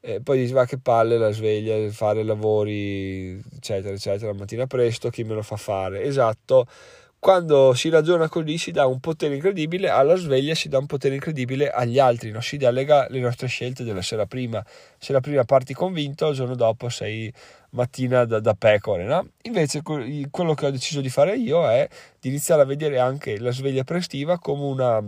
eh, 0.00 0.20
poi 0.20 0.38
dici 0.38 0.52
va 0.52 0.66
che 0.66 0.78
palle 0.78 1.16
la 1.16 1.30
sveglia, 1.30 1.90
fare 1.90 2.22
lavori 2.24 3.40
eccetera 3.54 3.94
eccetera 3.94 4.32
la 4.32 4.38
mattina 4.38 4.66
presto, 4.66 5.08
chi 5.08 5.24
me 5.24 5.34
lo 5.34 5.42
fa 5.42 5.56
fare? 5.56 6.02
Esatto 6.02 6.66
quando 7.24 7.72
si 7.72 7.88
ragiona 7.88 8.28
così 8.28 8.58
si 8.58 8.70
dà 8.70 8.84
un 8.84 9.00
potere 9.00 9.36
incredibile 9.36 9.88
alla 9.88 10.14
sveglia, 10.14 10.54
si 10.54 10.68
dà 10.68 10.76
un 10.76 10.84
potere 10.84 11.14
incredibile 11.14 11.70
agli 11.70 11.98
altri, 11.98 12.30
no? 12.30 12.42
si 12.42 12.58
delega 12.58 13.06
le 13.08 13.18
nostre 13.18 13.46
scelte 13.46 13.82
della 13.82 14.02
sera 14.02 14.26
prima. 14.26 14.62
Se 14.98 15.10
la 15.14 15.20
prima 15.20 15.42
parti 15.44 15.72
convinto, 15.72 16.28
il 16.28 16.34
giorno 16.34 16.54
dopo 16.54 16.90
sei 16.90 17.32
mattina 17.70 18.26
da, 18.26 18.40
da 18.40 18.52
pecore. 18.52 19.04
No? 19.04 19.26
Invece 19.44 19.80
quello 19.80 20.52
che 20.52 20.66
ho 20.66 20.70
deciso 20.70 21.00
di 21.00 21.08
fare 21.08 21.34
io 21.34 21.66
è 21.66 21.88
di 22.20 22.28
iniziare 22.28 22.60
a 22.60 22.66
vedere 22.66 22.98
anche 22.98 23.38
la 23.38 23.52
sveglia 23.52 23.84
prestiva 23.84 24.38
come 24.38 24.64
una, 24.64 25.02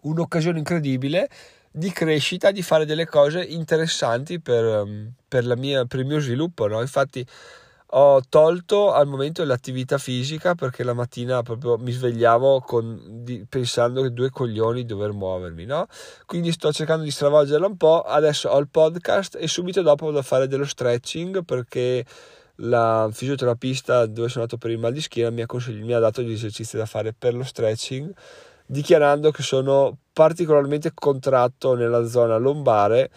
un'occasione 0.00 0.58
incredibile 0.58 1.28
di 1.70 1.92
crescita, 1.92 2.50
di 2.50 2.62
fare 2.62 2.84
delle 2.84 3.06
cose 3.06 3.44
interessanti 3.44 4.40
per, 4.40 5.12
per, 5.28 5.56
mia, 5.56 5.84
per 5.84 6.00
il 6.00 6.06
mio 6.06 6.18
sviluppo. 6.18 6.66
No? 6.66 6.80
Infatti 6.80 7.24
ho 7.90 8.20
tolto 8.28 8.92
al 8.92 9.06
momento 9.06 9.44
l'attività 9.44 9.96
fisica 9.96 10.54
perché 10.54 10.84
la 10.84 10.92
mattina 10.92 11.42
proprio 11.42 11.78
mi 11.78 11.90
svegliavo 11.90 12.60
con, 12.60 13.22
di, 13.24 13.46
pensando 13.48 14.02
che 14.02 14.12
due 14.12 14.30
coglioni 14.30 14.84
dover 14.84 15.12
muovermi, 15.12 15.64
no? 15.64 15.86
Quindi 16.26 16.52
sto 16.52 16.70
cercando 16.72 17.04
di 17.04 17.10
stravolgerla 17.10 17.66
un 17.66 17.76
po'. 17.76 18.02
Adesso 18.02 18.48
ho 18.50 18.58
il 18.58 18.68
podcast 18.68 19.36
e 19.40 19.48
subito 19.48 19.80
dopo 19.80 20.06
vado 20.06 20.18
a 20.18 20.22
fare 20.22 20.46
dello 20.48 20.66
stretching 20.66 21.44
perché 21.44 22.04
la 22.62 23.08
fisioterapista 23.10 24.06
dove 24.06 24.28
sono 24.28 24.44
andato 24.44 24.58
per 24.58 24.70
il 24.70 24.78
mal 24.78 24.92
di 24.92 25.00
schiena 25.00 25.30
mi 25.30 25.42
ha, 25.42 25.46
mi 25.46 25.92
ha 25.92 25.98
dato 26.00 26.22
gli 26.22 26.32
esercizi 26.32 26.76
da 26.76 26.86
fare 26.86 27.12
per 27.12 27.34
lo 27.34 27.44
stretching 27.44 28.12
dichiarando 28.66 29.30
che 29.30 29.42
sono 29.42 29.96
particolarmente 30.12 30.90
contratto 30.92 31.74
nella 31.74 32.04
zona 32.06 32.36
lombare 32.36 33.10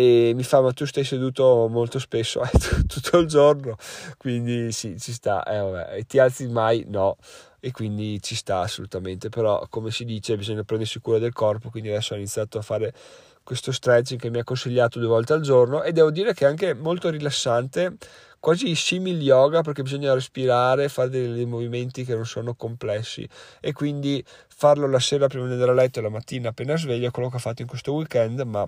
e 0.00 0.32
mi 0.34 0.42
fa 0.44 0.62
ma 0.62 0.72
tu 0.72 0.86
stai 0.86 1.04
seduto 1.04 1.68
molto 1.68 1.98
spesso? 1.98 2.40
Eh, 2.50 2.86
tutto 2.86 3.18
il 3.18 3.26
giorno. 3.26 3.76
Quindi 4.16 4.72
sì 4.72 4.98
ci 4.98 5.12
sta. 5.12 5.44
Eh, 5.44 5.58
vabbè. 5.58 5.96
e 5.96 6.04
ti 6.04 6.18
alzi 6.18 6.46
mai? 6.48 6.84
No. 6.88 7.16
E 7.60 7.70
quindi 7.70 8.20
ci 8.22 8.34
sta 8.34 8.60
assolutamente. 8.60 9.28
Però 9.28 9.66
come 9.68 9.90
si 9.90 10.04
dice 10.04 10.36
bisogna 10.36 10.62
prendersi 10.64 11.00
cura 11.00 11.18
del 11.18 11.34
corpo. 11.34 11.68
Quindi 11.68 11.90
adesso 11.90 12.14
ho 12.14 12.16
iniziato 12.16 12.58
a 12.58 12.62
fare 12.62 12.94
questo 13.42 13.72
stretching 13.72 14.18
che 14.18 14.30
mi 14.30 14.38
ha 14.38 14.44
consigliato 14.44 14.98
due 14.98 15.08
volte 15.08 15.34
al 15.34 15.42
giorno. 15.42 15.82
E 15.82 15.92
devo 15.92 16.10
dire 16.10 16.32
che 16.32 16.46
è 16.46 16.48
anche 16.48 16.72
molto 16.72 17.10
rilassante 17.10 17.96
quasi 18.40 18.74
simil 18.74 19.20
yoga 19.20 19.60
perché 19.60 19.82
bisogna 19.82 20.14
respirare 20.14 20.88
fare 20.88 21.10
dei, 21.10 21.34
dei 21.34 21.44
movimenti 21.44 22.04
che 22.04 22.14
non 22.14 22.24
sono 22.24 22.54
complessi. 22.54 23.28
E 23.60 23.72
quindi 23.72 24.24
farlo 24.48 24.88
la 24.88 25.00
sera 25.00 25.26
prima 25.26 25.46
di 25.46 25.52
andare 25.52 25.72
a 25.72 25.74
letto 25.74 25.98
e 25.98 26.02
la 26.02 26.08
mattina 26.08 26.48
appena 26.48 26.76
sveglio 26.76 27.08
è 27.08 27.10
quello 27.10 27.28
che 27.28 27.36
ho 27.36 27.40
fatto 27.40 27.60
in 27.60 27.68
questo 27.68 27.92
weekend 27.92 28.40
ma 28.40 28.66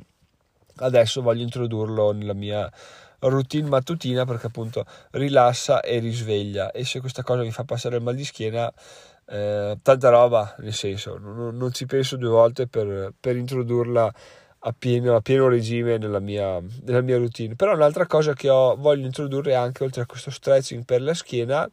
adesso 0.77 1.23
voglio 1.23 1.43
introdurlo 1.43 2.13
nella 2.13 2.35
mia 2.35 2.71
routine 3.21 3.69
mattutina 3.69 4.25
perché 4.25 4.47
appunto 4.47 4.85
rilassa 5.13 5.81
e 5.81 5.99
risveglia. 5.99 6.71
E 6.71 6.85
se 6.85 7.01
questa 7.01 7.23
cosa 7.23 7.43
mi 7.43 7.53
fa 7.53 7.65
passare 7.65 7.97
il 7.97 8.03
mal 8.03 8.15
di 8.15 8.25
schiena 8.25 8.73
eh, 9.27 9.79
tanta 9.83 10.09
roba 10.09 10.57
nel 10.59 10.73
senso 10.73 11.17
non, 11.17 11.57
non, 11.57 11.73
ci 11.73 11.87
penso 11.87 12.17
due 12.17 12.29
volte 12.29 12.67
per, 12.67 13.13
per 13.19 13.37
introdurla 13.37 14.13
a 14.65 14.75
pieno, 14.77 15.15
a 15.15 15.21
pieno 15.21 15.49
regime 15.49 15.97
nella 15.99 16.21
mia, 16.21 16.61
nella 16.83 17.01
mia, 17.01 17.17
routine. 17.17 17.55
Però 17.57 17.75
un'altra 17.75 18.07
cosa 18.07 18.33
che 18.33 18.49
ho, 18.49 18.77
voglio 18.77 19.07
introdurre 19.07 19.55
anche 19.55 19.85
oltre 19.85 20.03
a 20.03 20.07
questo 20.07 20.31
stretching 20.31 20.85
per 20.85 21.03
la 21.03 21.15
schiena 21.15 21.69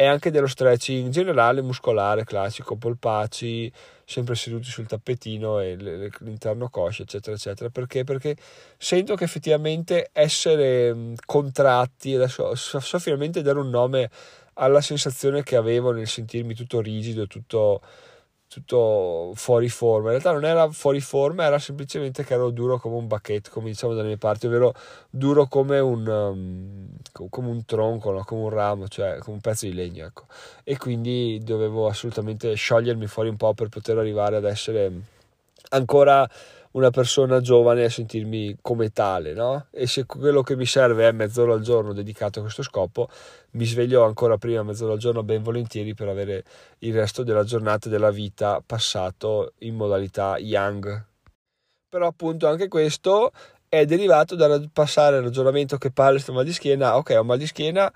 è 0.00 0.06
anche 0.06 0.30
dello 0.30 0.46
stretching 0.46 1.10
generale 1.10 1.60
muscolare 1.60 2.24
classico 2.24 2.74
polpacci 2.74 3.70
sempre 4.02 4.34
seduti 4.34 4.70
sul 4.70 4.86
tappetino 4.86 5.60
e 5.60 5.76
l'interno 5.76 6.70
coscia, 6.70 7.02
eccetera, 7.02 7.36
eccetera. 7.36 7.68
Perché? 7.68 8.02
Perché 8.02 8.34
sento 8.78 9.14
che 9.14 9.24
effettivamente 9.24 10.08
essere 10.14 11.12
contratti, 11.26 12.14
adesso 12.14 12.54
so, 12.54 12.80
so 12.80 12.98
finalmente 12.98 13.42
dare 13.42 13.58
un 13.58 13.68
nome 13.68 14.08
alla 14.54 14.80
sensazione 14.80 15.42
che 15.42 15.56
avevo 15.56 15.92
nel 15.92 16.08
sentirmi 16.08 16.54
tutto 16.54 16.80
rigido, 16.80 17.26
tutto 17.26 17.82
tutto 18.50 19.30
fuori 19.36 19.68
forma. 19.68 20.12
In 20.12 20.18
realtà 20.18 20.32
non 20.32 20.44
era 20.44 20.68
fuori 20.70 21.00
forma, 21.00 21.44
era 21.44 21.60
semplicemente 21.60 22.24
che 22.24 22.34
ero 22.34 22.50
duro 22.50 22.80
come 22.80 22.96
un 22.96 23.06
bacchetto, 23.06 23.48
come 23.52 23.68
diciamo 23.68 23.94
dalle 23.94 24.08
mie 24.08 24.16
parti, 24.16 24.48
ovvero 24.48 24.74
duro 25.08 25.46
come 25.46 25.78
un, 25.78 26.04
um, 26.08 27.28
come 27.28 27.48
un 27.48 27.64
tronco, 27.64 28.10
no? 28.10 28.24
come 28.24 28.42
un 28.42 28.50
ramo, 28.50 28.88
cioè 28.88 29.18
come 29.18 29.36
un 29.36 29.40
pezzo 29.40 29.66
di 29.66 29.72
legno. 29.72 30.04
Ecco. 30.04 30.24
E 30.64 30.76
quindi 30.78 31.40
dovevo 31.44 31.86
assolutamente 31.86 32.52
sciogliermi 32.54 33.06
fuori 33.06 33.28
un 33.28 33.36
po' 33.36 33.54
per 33.54 33.68
poter 33.68 33.98
arrivare 33.98 34.34
ad 34.34 34.44
essere 34.44 34.90
ancora 35.68 36.28
una 36.72 36.90
persona 36.90 37.40
giovane 37.40 37.84
a 37.84 37.90
sentirmi 37.90 38.58
come 38.60 38.90
tale, 38.90 39.32
no? 39.32 39.66
E 39.70 39.86
se 39.86 40.06
quello 40.06 40.42
che 40.42 40.56
mi 40.56 40.66
serve 40.66 41.08
è 41.08 41.12
mezz'ora 41.12 41.54
al 41.54 41.62
giorno 41.62 41.92
dedicato 41.92 42.38
a 42.38 42.42
questo 42.42 42.62
scopo, 42.62 43.08
mi 43.52 43.64
sveglio 43.64 44.04
ancora 44.04 44.36
prima 44.36 44.62
mezz'ora 44.62 44.92
al 44.92 44.98
giorno 44.98 45.22
ben 45.22 45.42
volentieri 45.42 45.94
per 45.94 46.08
avere 46.08 46.44
il 46.80 46.94
resto 46.94 47.22
della 47.22 47.44
giornata 47.44 47.88
e 47.88 47.90
della 47.90 48.10
vita 48.10 48.62
passato 48.64 49.54
in 49.60 49.74
modalità 49.74 50.36
young. 50.38 51.06
Però 51.88 52.06
appunto 52.06 52.46
anche 52.46 52.68
questo 52.68 53.32
è 53.68 53.84
derivato 53.84 54.36
dal 54.36 54.68
passare 54.72 55.16
al 55.16 55.24
ragionamento 55.24 55.76
che 55.76 55.90
palle 55.90 56.20
sto 56.20 56.32
mal 56.32 56.44
di 56.44 56.52
schiena, 56.52 56.96
ok 56.96 57.16
ho 57.18 57.24
mal 57.24 57.38
di 57.38 57.46
schiena, 57.46 57.92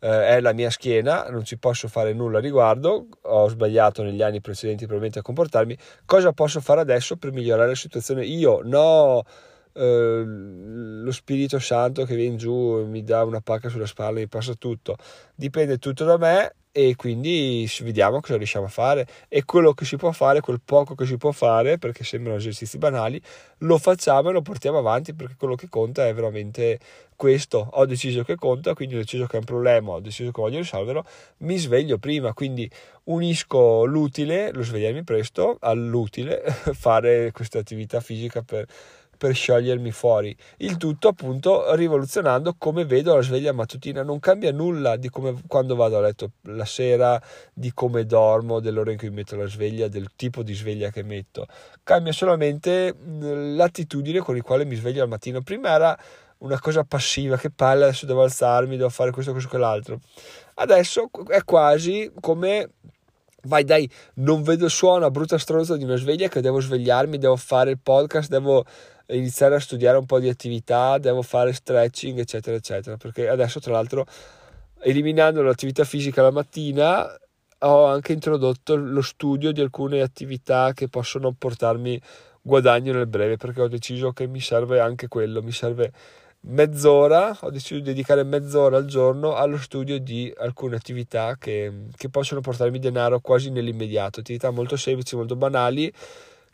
eh, 0.00 0.28
è 0.28 0.40
la 0.40 0.52
mia 0.52 0.70
schiena, 0.70 1.28
non 1.28 1.44
ci 1.44 1.58
posso 1.58 1.88
fare 1.88 2.12
nulla 2.12 2.38
a 2.38 2.40
riguardo, 2.40 3.08
ho 3.22 3.48
sbagliato 3.48 4.02
negli 4.02 4.22
anni 4.22 4.40
precedenti 4.40 4.84
probabilmente 4.84 5.18
a 5.20 5.22
comportarmi, 5.22 5.76
cosa 6.04 6.32
posso 6.32 6.60
fare 6.60 6.80
adesso 6.80 7.16
per 7.16 7.32
migliorare 7.32 7.68
la 7.68 7.74
situazione? 7.74 8.24
Io 8.24 8.60
no 8.62 9.24
eh, 9.78 10.24
lo 10.24 11.12
Spirito 11.12 11.58
Santo 11.58 12.04
che 12.04 12.16
viene 12.16 12.36
giù 12.36 12.84
mi 12.86 13.02
dà 13.04 13.24
una 13.24 13.40
pacca 13.40 13.68
sulla 13.68 13.86
spalla 13.86 14.18
e 14.18 14.22
mi 14.22 14.28
passa 14.28 14.54
tutto, 14.54 14.96
dipende 15.34 15.78
tutto 15.78 16.04
da 16.04 16.18
me 16.18 16.52
e 16.70 16.94
quindi 16.94 17.68
vediamo 17.80 18.20
cosa 18.20 18.36
riusciamo 18.36 18.66
a 18.66 18.68
fare. 18.68 19.06
E 19.28 19.44
quello 19.44 19.72
che 19.72 19.84
si 19.84 19.96
può 19.96 20.12
fare, 20.12 20.40
quel 20.40 20.60
poco 20.64 20.94
che 20.94 21.06
si 21.06 21.16
può 21.16 21.32
fare, 21.32 21.78
perché 21.78 22.04
sembrano 22.04 22.38
esercizi 22.38 22.78
banali, 22.78 23.20
lo 23.58 23.78
facciamo 23.78 24.30
e 24.30 24.32
lo 24.32 24.42
portiamo 24.42 24.78
avanti 24.78 25.14
perché 25.14 25.34
quello 25.36 25.56
che 25.56 25.68
conta 25.68 26.06
è 26.06 26.14
veramente 26.14 26.78
questo. 27.16 27.68
Ho 27.72 27.84
deciso 27.84 28.22
che 28.22 28.36
conta, 28.36 28.74
quindi 28.74 28.94
ho 28.94 28.98
deciso 28.98 29.26
che 29.26 29.36
è 29.36 29.38
un 29.40 29.44
problema, 29.44 29.92
ho 29.92 30.00
deciso 30.00 30.30
che 30.30 30.40
voglio 30.40 30.58
risolverlo, 30.58 31.04
mi 31.38 31.56
sveglio 31.56 31.98
prima, 31.98 32.32
quindi 32.32 32.70
unisco 33.04 33.84
l'utile, 33.84 34.52
lo 34.52 34.62
svegliarmi 34.62 35.02
presto, 35.02 35.56
all'utile 35.60 36.42
fare 36.74 37.32
questa 37.32 37.58
attività 37.58 38.00
fisica 38.00 38.42
per 38.42 38.66
per 39.18 39.34
sciogliermi 39.34 39.90
fuori. 39.90 40.34
Il 40.58 40.78
tutto 40.78 41.08
appunto 41.08 41.74
rivoluzionando 41.74 42.54
come 42.56 42.86
vedo 42.86 43.14
la 43.14 43.20
sveglia 43.20 43.52
mattutina. 43.52 44.02
Non 44.02 44.20
cambia 44.20 44.52
nulla 44.52 44.96
di 44.96 45.10
come 45.10 45.34
quando 45.46 45.74
vado 45.74 45.98
a 45.98 46.00
letto 46.00 46.30
la 46.44 46.64
sera, 46.64 47.20
di 47.52 47.72
come 47.74 48.06
dormo, 48.06 48.60
dell'ora 48.60 48.92
in 48.92 48.96
cui 48.96 49.10
metto 49.10 49.36
la 49.36 49.46
sveglia, 49.46 49.88
del 49.88 50.08
tipo 50.16 50.42
di 50.42 50.54
sveglia 50.54 50.90
che 50.90 51.02
metto. 51.02 51.46
Cambia 51.82 52.12
solamente 52.12 52.94
l'attitudine 53.20 54.20
con 54.20 54.34
la 54.36 54.42
quale 54.42 54.64
mi 54.64 54.76
sveglio 54.76 55.02
al 55.02 55.08
mattino. 55.08 55.42
Prima 55.42 55.70
era 55.70 55.98
una 56.38 56.60
cosa 56.60 56.84
passiva, 56.84 57.36
che 57.36 57.50
palle, 57.50 57.84
adesso 57.84 58.06
devo 58.06 58.22
alzarmi, 58.22 58.76
devo 58.76 58.88
fare 58.90 59.10
questo, 59.10 59.32
questo, 59.32 59.48
quell'altro. 59.48 60.00
Adesso 60.54 61.10
è 61.28 61.42
quasi 61.44 62.10
come 62.20 62.70
vai 63.44 63.64
dai, 63.64 63.88
non 64.14 64.42
vedo 64.42 64.66
il 64.66 64.70
suono, 64.70 65.10
brutta 65.10 65.38
stronza 65.38 65.76
di 65.76 65.84
una 65.84 65.96
sveglia 65.96 66.28
che 66.28 66.40
devo 66.40 66.60
svegliarmi, 66.60 67.18
devo 67.18 67.36
fare 67.36 67.70
il 67.70 67.78
podcast, 67.78 68.28
devo 68.28 68.64
iniziare 69.16 69.54
a 69.54 69.60
studiare 69.60 69.98
un 69.98 70.06
po' 70.06 70.20
di 70.20 70.28
attività, 70.28 70.98
devo 70.98 71.22
fare 71.22 71.52
stretching, 71.52 72.18
eccetera, 72.18 72.56
eccetera. 72.56 72.96
Perché 72.96 73.28
adesso, 73.28 73.60
tra 73.60 73.72
l'altro, 73.72 74.06
eliminando 74.80 75.42
l'attività 75.42 75.84
fisica 75.84 76.22
la 76.22 76.30
mattina, 76.30 77.06
ho 77.60 77.84
anche 77.86 78.12
introdotto 78.12 78.76
lo 78.76 79.02
studio 79.02 79.52
di 79.52 79.60
alcune 79.60 80.00
attività 80.00 80.72
che 80.72 80.88
possono 80.88 81.32
portarmi 81.32 82.00
guadagno 82.40 82.92
nel 82.92 83.06
breve 83.06 83.36
perché 83.36 83.60
ho 83.60 83.68
deciso 83.68 84.12
che 84.12 84.26
mi 84.26 84.40
serve 84.40 84.80
anche 84.80 85.08
quello, 85.08 85.42
mi 85.42 85.52
serve 85.52 85.92
mezz'ora, 86.40 87.36
ho 87.40 87.50
deciso 87.50 87.74
di 87.74 87.82
dedicare 87.82 88.22
mezz'ora 88.22 88.76
al 88.76 88.86
giorno 88.86 89.34
allo 89.34 89.58
studio 89.58 89.98
di 89.98 90.32
alcune 90.38 90.76
attività 90.76 91.36
che, 91.36 91.86
che 91.96 92.08
possono 92.08 92.40
portarmi 92.40 92.78
denaro 92.78 93.20
quasi 93.20 93.50
nell'immediato, 93.50 94.20
attività 94.20 94.50
molto 94.50 94.76
semplici, 94.76 95.16
molto 95.16 95.34
banali, 95.34 95.92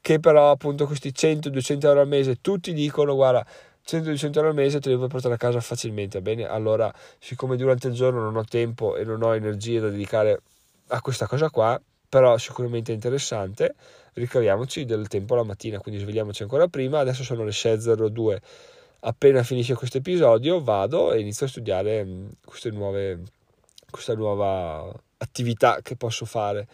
che 0.05 0.21
però 0.21 0.51
appunto 0.51 0.85
questi 0.85 1.13
100-200 1.17 1.87
euro 1.87 2.01
al 2.03 2.07
mese. 2.07 2.43
Tutti 2.43 2.75
dicono 2.75 3.15
guarda 3.15 3.43
100-200 3.87 4.37
euro 4.37 4.49
al 4.49 4.55
mese 4.55 4.79
te 4.79 4.91
li 4.91 4.97
puoi 4.97 5.09
portare 5.09 5.33
a 5.33 5.39
casa 5.39 5.63
facilmente, 5.63 6.21
bene? 6.21 6.45
Allora, 6.45 6.93
siccome 7.19 7.57
durante 7.57 7.89
il 7.89 7.95
giorno 7.95 8.21
non 8.21 8.37
ho 8.37 8.45
tempo 8.45 8.97
e 8.97 9.05
non 9.05 9.23
ho 9.23 9.35
energie 9.35 9.81
da 9.81 9.89
dedicare 9.89 10.43
a 10.89 11.01
questa 11.01 11.27
cosa 11.27 11.49
qua, 11.49 11.81
però 12.07 12.37
sicuramente 12.37 12.93
interessante, 12.93 13.77
ricaviamoci 14.13 14.85
del 14.85 15.09
tempo 15.09 15.37
la 15.37 15.43
mattina, 15.43 15.79
quindi 15.79 16.03
svegliamoci 16.03 16.43
ancora 16.43 16.69
prima, 16.69 16.99
adesso 16.99 17.25
sono 17.25 17.43
le 17.43 17.53
6.02 17.53 18.37
appena 19.07 19.43
finisce 19.43 19.75
questo 19.75 19.99
episodio 19.99 20.63
vado 20.63 21.13
e 21.13 21.21
inizio 21.21 21.47
a 21.47 21.49
studiare 21.49 22.05
mm, 22.05 22.27
queste 22.45 22.71
nuove, 22.71 23.23
questa 23.91 24.15
nuova 24.15 24.93
attività 25.17 25.81
che 25.81 25.97
posso 25.97 26.27
fare. 26.27 26.69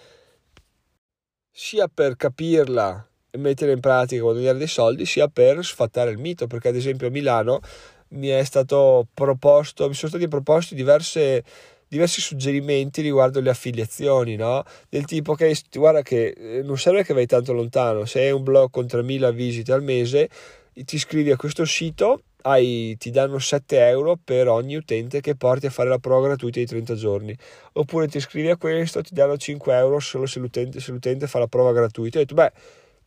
Sia 1.52 1.86
per 1.86 2.16
capirla 2.16 3.09
mettere 3.38 3.72
in 3.72 3.80
pratica 3.80 4.22
guadagnare 4.22 4.58
dei 4.58 4.66
soldi 4.66 5.06
sia 5.06 5.28
per 5.28 5.64
sfattare 5.64 6.10
il 6.10 6.18
mito 6.18 6.46
perché 6.46 6.68
ad 6.68 6.76
esempio 6.76 7.06
a 7.06 7.10
Milano 7.10 7.60
mi 8.08 8.28
è 8.28 8.42
stato 8.44 9.06
proposto 9.14 9.86
mi 9.86 9.94
sono 9.94 10.10
stati 10.10 10.28
proposti 10.28 10.74
diverse 10.74 11.44
diversi 11.90 12.20
suggerimenti 12.20 13.02
riguardo 13.02 13.40
le 13.40 13.50
affiliazioni, 13.50 14.36
no? 14.36 14.62
Del 14.88 15.04
tipo 15.04 15.34
che 15.34 15.54
guarda 15.72 16.02
che 16.02 16.28
eh, 16.28 16.62
non 16.62 16.78
serve 16.78 17.02
che 17.02 17.12
vai 17.12 17.26
tanto 17.26 17.52
lontano, 17.52 18.04
se 18.04 18.20
hai 18.20 18.30
un 18.30 18.44
blog 18.44 18.70
con 18.70 18.86
3000 18.86 19.30
visite 19.32 19.72
al 19.72 19.82
mese, 19.82 20.28
ti 20.72 20.94
iscrivi 20.94 21.32
a 21.32 21.36
questo 21.36 21.64
sito, 21.64 22.22
hai, 22.42 22.96
ti 22.96 23.10
danno 23.10 23.40
7 23.40 23.88
euro 23.88 24.16
per 24.22 24.48
ogni 24.48 24.76
utente 24.76 25.20
che 25.20 25.34
porti 25.34 25.66
a 25.66 25.70
fare 25.70 25.88
la 25.88 25.98
prova 25.98 26.28
gratuita 26.28 26.60
di 26.60 26.66
30 26.66 26.94
giorni. 26.94 27.36
Oppure 27.72 28.06
ti 28.06 28.18
iscrivi 28.18 28.48
a 28.48 28.56
questo, 28.56 29.02
ti 29.02 29.12
danno 29.12 29.36
5 29.36 29.74
euro 29.74 29.98
solo 29.98 30.26
se 30.26 30.38
l'utente, 30.38 30.78
se 30.78 30.92
l'utente 30.92 31.26
fa 31.26 31.40
la 31.40 31.48
prova 31.48 31.72
gratuita. 31.72 32.18
E 32.18 32.22
detto, 32.22 32.34
beh, 32.34 32.52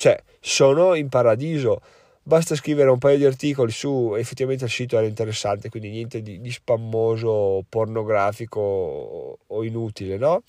cioè, 0.03 0.21
sono 0.41 0.95
in 0.95 1.07
paradiso. 1.07 1.79
Basta 2.23 2.55
scrivere 2.55 2.89
un 2.89 2.97
paio 2.97 3.15
di 3.15 3.23
articoli 3.23 3.71
su, 3.71 4.15
effettivamente 4.17 4.65
il 4.65 4.69
sito 4.69 4.97
era 4.97 5.07
interessante, 5.07 5.69
quindi 5.69 5.91
niente 5.91 6.21
di, 6.21 6.41
di 6.41 6.51
spammoso, 6.51 7.63
pornografico 7.69 9.39
o 9.47 9.63
inutile, 9.63 10.17
no? 10.17 10.43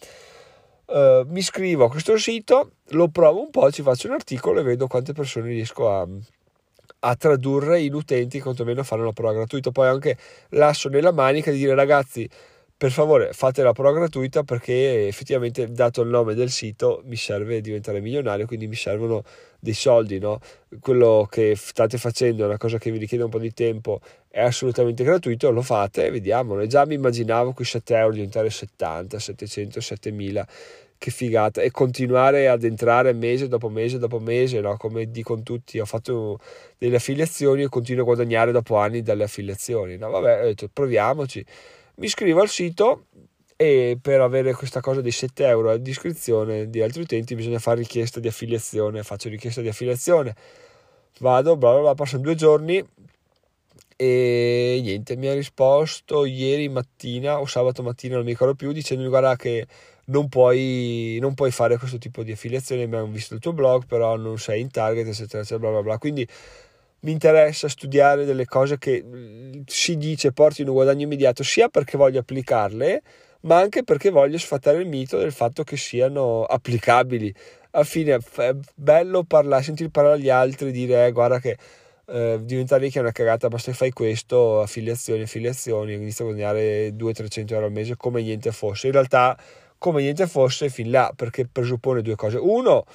Uh, 0.87 1.25
mi 1.29 1.39
iscrivo 1.39 1.85
a 1.85 1.89
questo 1.89 2.19
sito, 2.19 2.73
lo 2.89 3.09
provo 3.09 3.43
un 3.43 3.51
po', 3.51 3.71
ci 3.71 3.83
faccio 3.83 4.09
un 4.09 4.15
articolo 4.15 4.59
e 4.59 4.65
vedo 4.65 4.89
quante 4.89 5.13
persone 5.13 5.47
riesco 5.47 5.89
a, 5.89 6.05
a 6.99 7.15
tradurre 7.15 7.81
in 7.81 7.95
utenti 7.95 8.41
quantomeno 8.41 8.83
fanno 8.83 9.05
la 9.05 9.13
prova 9.13 9.35
gratuita. 9.35 9.71
Poi 9.71 9.87
anche 9.87 10.19
l'asso 10.49 10.89
nella 10.89 11.13
manica 11.13 11.53
di 11.53 11.59
dire 11.59 11.77
ragazzi, 11.77 12.29
per 12.77 12.91
favore 12.91 13.33
fate 13.33 13.63
la 13.63 13.73
prova 13.73 13.93
gratuita 13.93 14.43
perché 14.43 15.07
effettivamente 15.07 15.71
dato 15.71 16.03
il 16.03 16.09
nome 16.09 16.35
del 16.35 16.51
sito 16.51 17.03
mi 17.05 17.17
serve 17.17 17.61
diventare 17.61 18.01
milionario, 18.01 18.47
quindi 18.47 18.67
mi 18.67 18.75
servono 18.75 19.23
dei 19.61 19.73
soldi, 19.73 20.19
no? 20.19 20.41
Quello 20.81 21.27
che 21.31 21.55
state 21.57 21.99
facendo 21.99 22.43
è 22.43 22.47
una 22.47 22.59
cosa 22.59 22.79
che 22.79 22.91
vi 22.91 22.99
richiede 22.99 23.25
un 23.25 23.31
po' 23.31 23.39
di 23.39 23.55
tempo, 23.55 24.01
è 24.29 24.43
assolutamente 24.43 25.05
gratuito, 25.05 25.51
lo 25.51 25.63
fate 25.63 26.07
e 26.07 26.11
vediamo. 26.11 26.61
E 26.61 26.67
già 26.67 26.85
mi 26.85 26.95
immaginavo 26.95 27.53
quei 27.53 27.67
7 27.67 27.95
euro 27.97 28.13
diventare 28.15 28.51
70, 28.51 29.19
700, 29.19 29.81
7000 29.81 30.47
che 30.99 31.11
figata 31.11 31.61
e 31.61 31.71
continuare 31.71 32.49
ad 32.49 32.65
entrare 32.65 33.13
mese 33.13 33.47
dopo 33.47 33.69
mese 33.69 33.99
dopo 33.99 34.19
mese, 34.19 34.61
no? 34.61 34.77
come 34.77 35.11
dicono 35.11 35.43
tutti, 35.43 35.79
ho 35.79 35.85
fatto 35.85 36.39
delle 36.79 36.97
affiliazioni 36.97 37.63
e 37.63 37.69
continuo 37.69 38.03
a 38.03 38.07
guadagnare 38.07 38.53
dopo 38.53 38.77
anni 38.77 39.03
dalle 39.03 39.25
affiliazioni, 39.25 39.97
no? 39.97 40.11
vabbè, 40.11 40.43
ho 40.43 40.45
detto 40.47 40.69
proviamoci, 40.73 41.45
mi 41.97 42.07
iscrivo 42.07 42.41
al 42.41 42.49
sito 42.49 43.07
e 43.57 43.99
per 44.01 44.21
avere 44.21 44.53
questa 44.53 44.81
cosa 44.81 45.01
dei 45.01 45.13
7 45.13 45.47
euro 45.47 45.71
a 45.71 45.77
discrezione 45.77 46.69
di 46.69 46.83
altri 46.83 47.03
utenti 47.03 47.35
bisogna 47.35 47.59
fare 47.59 47.79
richiesta 47.79 48.21
di 48.21 48.29
affiliazione, 48.29 49.03
faccio 49.03 49.29
richiesta 49.29 49.61
di 49.61 49.69
affiliazione, 49.69 50.35
vado, 51.21 51.57
bla 51.57 51.73
bla 51.73 51.81
bla, 51.81 51.95
passano 51.95 52.23
due 52.23 52.35
giorni 52.35 52.85
e 53.97 54.81
niente, 54.83 55.17
mi 55.17 55.29
ha 55.29 55.35
risposto 55.35 56.25
ieri 56.25 56.69
mattina 56.69 57.41
o 57.41 57.47
sabato 57.47 57.83
mattina, 57.83 58.17
non 58.17 58.25
mi 58.25 58.31
ricordo 58.31 58.55
più, 58.55 58.73
dicendomi 58.73 59.09
guarda 59.09 59.37
che 59.37 59.67
non 60.07 60.29
puoi, 60.29 61.19
non 61.21 61.35
puoi 61.35 61.51
fare 61.51 61.79
questo 61.79 61.99
tipo 61.99 62.23
di 62.23 62.33
affiliazione, 62.33 62.83
abbiamo 62.83 63.07
visto 63.07 63.35
il 63.35 63.41
tuo 63.41 63.53
blog, 63.53 63.87
però 63.87 64.17
non 64.17 64.39
sei 64.39 64.61
in 64.61 64.71
target, 64.71 65.07
eccetera, 65.07 65.43
eccetera, 65.43 65.59
bla 65.59 65.71
bla 65.71 65.83
bla. 65.83 65.99
Quindi 65.99 66.27
mi 67.05 67.13
interessa 67.13 67.69
studiare 67.69 68.25
delle 68.25 68.47
cose 68.47 68.79
che 68.79 69.03
mm, 69.05 69.63
si 69.67 69.97
dice 69.97 70.33
portino 70.33 70.73
guadagno 70.73 71.05
immediato, 71.05 71.43
sia 71.43 71.69
perché 71.69 71.97
voglio 71.97 72.21
applicarle, 72.21 73.03
ma 73.43 73.59
anche 73.59 73.85
perché 73.85 74.11
voglio 74.11 74.39
sfatare 74.39 74.79
il 74.79 74.89
mito 74.89 75.19
del 75.19 75.33
fatto 75.33 75.63
che 75.65 75.77
siano 75.77 76.45
applicabili. 76.45 77.33
Alla 77.71 77.85
fine 77.85 78.19
è 78.37 78.55
bello 78.75 79.25
parlare, 79.25 79.63
sentire 79.63 79.91
parlare 79.91 80.17
agli 80.17 80.31
altri, 80.31 80.71
dire 80.71 81.07
eh, 81.07 81.13
guarda 81.13 81.41
che 81.41 81.57
eh, 82.07 82.39
diventare 82.43 82.83
ricchi 82.85 82.99
è 82.99 83.01
una 83.01 83.13
cagata, 83.13 83.49
basta 83.49 83.71
che 83.71 83.77
fai 83.77 83.91
questo, 83.91 84.61
affiliazioni, 84.63 85.23
affiliazioni, 85.23 85.95
inizi 85.95 86.23
a 86.23 86.25
guadagnare 86.27 86.91
200-300 86.91 87.53
euro 87.53 87.67
al 87.67 87.73
mese 87.73 87.97
come 87.97 88.23
niente 88.23 88.51
fosse. 88.53 88.87
In 88.87 88.93
realtà 88.95 89.37
come 89.77 90.01
niente 90.01 90.27
fosse 90.27 90.71
fin 90.71 90.91
là, 90.91 91.13
perché 91.15 91.47
presuppone 91.47 92.01
due 92.01 92.15
cose. 92.15 92.39
Uno, 92.39 92.87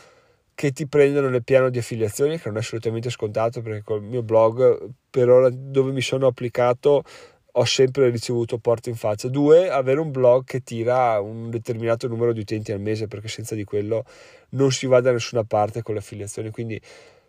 che 0.60 0.74
ti 0.74 0.90
prendono 0.90 1.30
nel 1.30 1.46
piano 1.46 1.70
di 1.70 1.78
affiliazione, 1.78 2.36
che 2.36 2.50
non 2.50 2.58
è 2.58 2.60
assolutamente 2.60 3.10
scontato, 3.10 3.62
perché 3.62 3.82
col 3.82 4.04
mio 4.04 4.24
blog, 4.24 4.90
per 5.10 5.30
ora 5.30 5.50
dove 5.50 5.94
mi 5.94 6.02
sono 6.02 6.28
applicato, 6.28 7.04
ho 7.50 7.64
sempre 7.64 8.10
ricevuto 8.10 8.58
porte 8.58 8.90
in 8.90 8.98
faccia. 8.98 9.30
Due, 9.30 9.70
avere 9.70 10.02
un 10.02 10.12
blog 10.12 10.44
che 10.44 10.60
tira 10.60 11.22
un 11.22 11.50
determinato 11.50 12.10
numero 12.10 12.34
di 12.34 12.42
utenti 12.42 12.74
al 12.74 12.82
mese, 12.82 13.08
perché 13.08 13.30
senza 13.30 13.56
di 13.56 13.64
quello 13.64 14.04
non 14.50 14.70
si 14.74 14.86
va 14.86 15.00
da 15.00 15.14
nessuna 15.14 15.46
parte 15.46 15.82
con 15.82 15.94
le 15.94 16.02
affiliazioni. 16.02 16.50
Quindi 16.50 16.78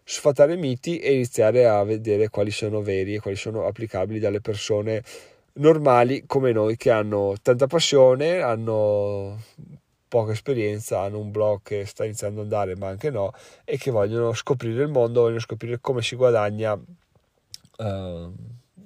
sfatare 0.02 0.56
miti 0.56 0.98
e 0.98 1.14
iniziare 1.14 1.68
a 1.68 1.84
vedere 1.84 2.30
quali 2.30 2.50
sono 2.50 2.82
veri 2.82 3.14
e 3.14 3.20
quali 3.20 3.36
sono 3.36 3.64
applicabili 3.64 4.18
dalle 4.18 4.40
persone 4.40 5.04
normali 5.52 6.24
come 6.26 6.50
noi 6.50 6.76
che 6.76 6.90
hanno 6.90 7.36
tanta 7.40 7.68
passione, 7.68 8.40
hanno 8.40 9.38
poca 10.10 10.32
esperienza, 10.32 11.02
hanno 11.02 11.20
un 11.20 11.30
blog 11.30 11.60
che 11.62 11.86
sta 11.86 12.04
iniziando 12.04 12.40
ad 12.40 12.46
andare 12.46 12.76
ma 12.76 12.88
anche 12.88 13.10
no 13.10 13.32
e 13.64 13.78
che 13.78 13.92
vogliono 13.92 14.32
scoprire 14.34 14.82
il 14.82 14.88
mondo, 14.88 15.20
vogliono 15.22 15.38
scoprire 15.38 15.78
come 15.80 16.02
si 16.02 16.16
guadagna 16.16 16.72
uh, 16.72 18.34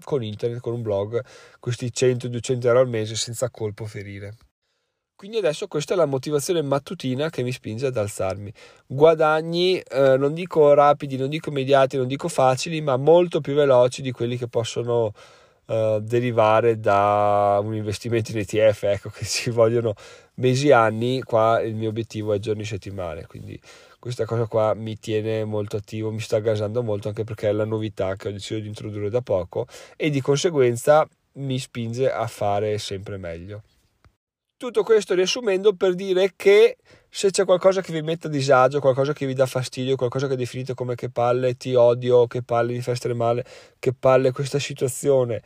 con 0.04 0.22
internet, 0.22 0.60
con 0.60 0.74
un 0.74 0.82
blog, 0.82 1.24
questi 1.58 1.86
100-200 1.86 2.66
euro 2.66 2.80
al 2.80 2.88
mese 2.88 3.16
senza 3.16 3.48
colpo 3.48 3.86
ferire. 3.86 4.36
Quindi 5.16 5.38
adesso 5.38 5.66
questa 5.66 5.94
è 5.94 5.96
la 5.96 6.04
motivazione 6.04 6.60
mattutina 6.60 7.30
che 7.30 7.42
mi 7.42 7.52
spinge 7.52 7.86
ad 7.86 7.96
alzarmi. 7.96 8.52
Guadagni, 8.86 9.78
eh, 9.78 10.16
non 10.18 10.34
dico 10.34 10.74
rapidi, 10.74 11.16
non 11.16 11.30
dico 11.30 11.48
immediati, 11.48 11.96
non 11.96 12.06
dico 12.06 12.28
facili, 12.28 12.82
ma 12.82 12.98
molto 12.98 13.40
più 13.40 13.54
veloci 13.54 14.02
di 14.02 14.10
quelli 14.10 14.36
che 14.36 14.48
possono 14.48 15.12
uh, 15.66 16.00
derivare 16.00 16.78
da 16.78 17.58
un 17.62 17.74
investimento 17.74 18.32
in 18.32 18.38
ETF, 18.38 18.82
ecco 18.82 19.10
che 19.14 19.24
ci 19.24 19.50
vogliono 19.50 19.94
mesi 20.36 20.70
anni, 20.70 21.22
qua 21.22 21.60
il 21.60 21.74
mio 21.74 21.90
obiettivo 21.90 22.32
è 22.32 22.38
giorni 22.38 22.64
settimane, 22.64 23.26
quindi 23.26 23.60
questa 23.98 24.24
cosa 24.24 24.46
qua 24.46 24.74
mi 24.74 24.98
tiene 24.98 25.44
molto 25.44 25.76
attivo, 25.76 26.10
mi 26.10 26.20
sta 26.20 26.38
gasando 26.38 26.82
molto 26.82 27.08
anche 27.08 27.24
perché 27.24 27.48
è 27.48 27.52
la 27.52 27.64
novità 27.64 28.16
che 28.16 28.28
ho 28.28 28.32
deciso 28.32 28.60
di 28.60 28.68
introdurre 28.68 29.10
da 29.10 29.22
poco 29.22 29.66
e 29.96 30.10
di 30.10 30.20
conseguenza 30.20 31.08
mi 31.34 31.58
spinge 31.58 32.10
a 32.10 32.26
fare 32.26 32.78
sempre 32.78 33.16
meglio. 33.16 33.62
Tutto 34.56 34.82
questo 34.82 35.14
riassumendo 35.14 35.74
per 35.74 35.94
dire 35.94 36.32
che 36.36 36.76
se 37.08 37.30
c'è 37.30 37.44
qualcosa 37.44 37.80
che 37.80 37.92
vi 37.92 38.02
mette 38.02 38.28
a 38.28 38.30
disagio, 38.30 38.80
qualcosa 38.80 39.12
che 39.12 39.26
vi 39.26 39.34
dà 39.34 39.46
fastidio, 39.46 39.96
qualcosa 39.96 40.28
che 40.28 40.36
definite 40.36 40.74
come 40.74 40.94
che 40.94 41.10
palle, 41.10 41.56
ti 41.56 41.74
odio, 41.74 42.26
che 42.26 42.42
palle 42.42 42.72
di 42.72 42.80
fare 42.80 43.14
male, 43.14 43.44
che 43.78 43.92
palle 43.92 44.32
questa 44.32 44.58
situazione 44.58 45.42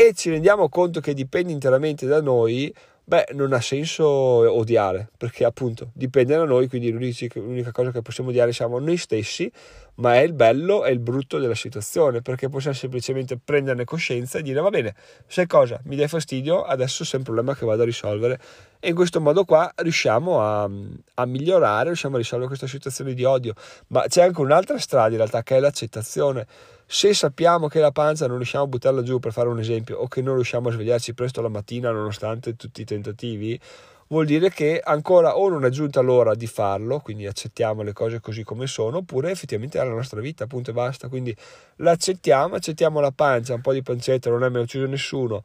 e 0.00 0.12
ci 0.14 0.30
rendiamo 0.30 0.68
conto 0.68 1.00
che 1.00 1.12
dipende 1.12 1.50
interamente 1.50 2.06
da 2.06 2.22
noi, 2.22 2.72
beh, 3.08 3.28
non 3.32 3.54
ha 3.54 3.60
senso 3.62 4.04
odiare, 4.06 5.08
perché 5.16 5.46
appunto 5.46 5.92
dipende 5.94 6.36
da 6.36 6.44
noi, 6.44 6.68
quindi 6.68 6.90
l'unica 6.90 7.72
cosa 7.72 7.90
che 7.90 8.02
possiamo 8.02 8.28
odiare 8.28 8.52
siamo 8.52 8.78
noi 8.78 8.98
stessi, 8.98 9.50
ma 9.98 10.14
è 10.14 10.20
il 10.20 10.32
bello 10.32 10.84
e 10.84 10.92
il 10.92 10.98
brutto 10.98 11.38
della 11.38 11.54
situazione, 11.54 12.22
perché 12.22 12.48
possiamo 12.48 12.76
semplicemente 12.76 13.38
prenderne 13.38 13.84
coscienza 13.84 14.38
e 14.38 14.42
dire 14.42 14.60
va 14.60 14.70
bene, 14.70 14.94
sai 15.26 15.46
cosa, 15.46 15.80
mi 15.84 15.96
dai 15.96 16.08
fastidio, 16.08 16.62
adesso 16.62 17.04
c'è 17.04 17.16
un 17.16 17.22
problema 17.22 17.54
che 17.54 17.66
vado 17.66 17.82
a 17.82 17.84
risolvere. 17.84 18.40
E 18.80 18.90
in 18.90 18.94
questo 18.94 19.20
modo 19.20 19.44
qua 19.44 19.72
riusciamo 19.74 20.40
a, 20.40 20.70
a 21.14 21.26
migliorare, 21.26 21.86
riusciamo 21.86 22.14
a 22.14 22.18
risolvere 22.18 22.48
questa 22.48 22.68
situazione 22.68 23.12
di 23.12 23.24
odio, 23.24 23.54
ma 23.88 24.04
c'è 24.06 24.22
anche 24.22 24.40
un'altra 24.40 24.78
strada 24.78 25.10
in 25.10 25.16
realtà 25.16 25.42
che 25.42 25.56
è 25.56 25.60
l'accettazione. 25.60 26.46
Se 26.86 27.12
sappiamo 27.12 27.66
che 27.66 27.80
la 27.80 27.90
pancia 27.90 28.26
non 28.26 28.36
riusciamo 28.36 28.64
a 28.64 28.66
buttarla 28.68 29.02
giù 29.02 29.18
per 29.18 29.32
fare 29.32 29.48
un 29.48 29.58
esempio 29.58 29.98
o 29.98 30.06
che 30.06 30.22
non 30.22 30.36
riusciamo 30.36 30.68
a 30.68 30.72
svegliarci 30.72 31.12
presto 31.12 31.42
la 31.42 31.48
mattina 31.48 31.90
nonostante 31.90 32.56
tutti 32.56 32.80
i 32.80 32.84
tentativi 32.84 33.60
vuol 34.08 34.26
dire 34.26 34.50
che 34.50 34.80
ancora 34.82 35.36
o 35.36 35.48
non 35.48 35.64
è 35.64 35.70
giunta 35.70 36.00
l'ora 36.00 36.34
di 36.34 36.46
farlo, 36.46 37.00
quindi 37.00 37.26
accettiamo 37.26 37.82
le 37.82 37.92
cose 37.92 38.20
così 38.20 38.42
come 38.42 38.66
sono, 38.66 38.98
oppure 38.98 39.30
effettivamente 39.30 39.78
è 39.78 39.84
la 39.84 39.92
nostra 39.92 40.20
vita, 40.20 40.44
appunto 40.44 40.70
e 40.70 40.72
basta. 40.72 41.08
Quindi 41.08 41.34
l'accettiamo, 41.76 42.54
accettiamo 42.56 43.00
la 43.00 43.12
pancia, 43.12 43.54
un 43.54 43.60
po' 43.60 43.72
di 43.72 43.82
pancetta, 43.82 44.30
non 44.30 44.44
è 44.44 44.48
mai 44.48 44.62
ucciso 44.62 44.86
nessuno, 44.86 45.42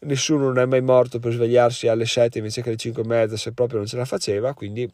nessuno 0.00 0.44
non 0.44 0.58
è 0.58 0.66
mai 0.66 0.80
morto 0.82 1.18
per 1.18 1.32
svegliarsi 1.32 1.88
alle 1.88 2.06
7 2.06 2.38
invece 2.38 2.62
che 2.62 2.68
alle 2.68 2.78
5 2.78 3.02
e 3.02 3.06
mezza 3.06 3.36
se 3.36 3.52
proprio 3.52 3.78
non 3.78 3.86
ce 3.86 3.96
la 3.96 4.04
faceva, 4.04 4.54
quindi 4.54 4.90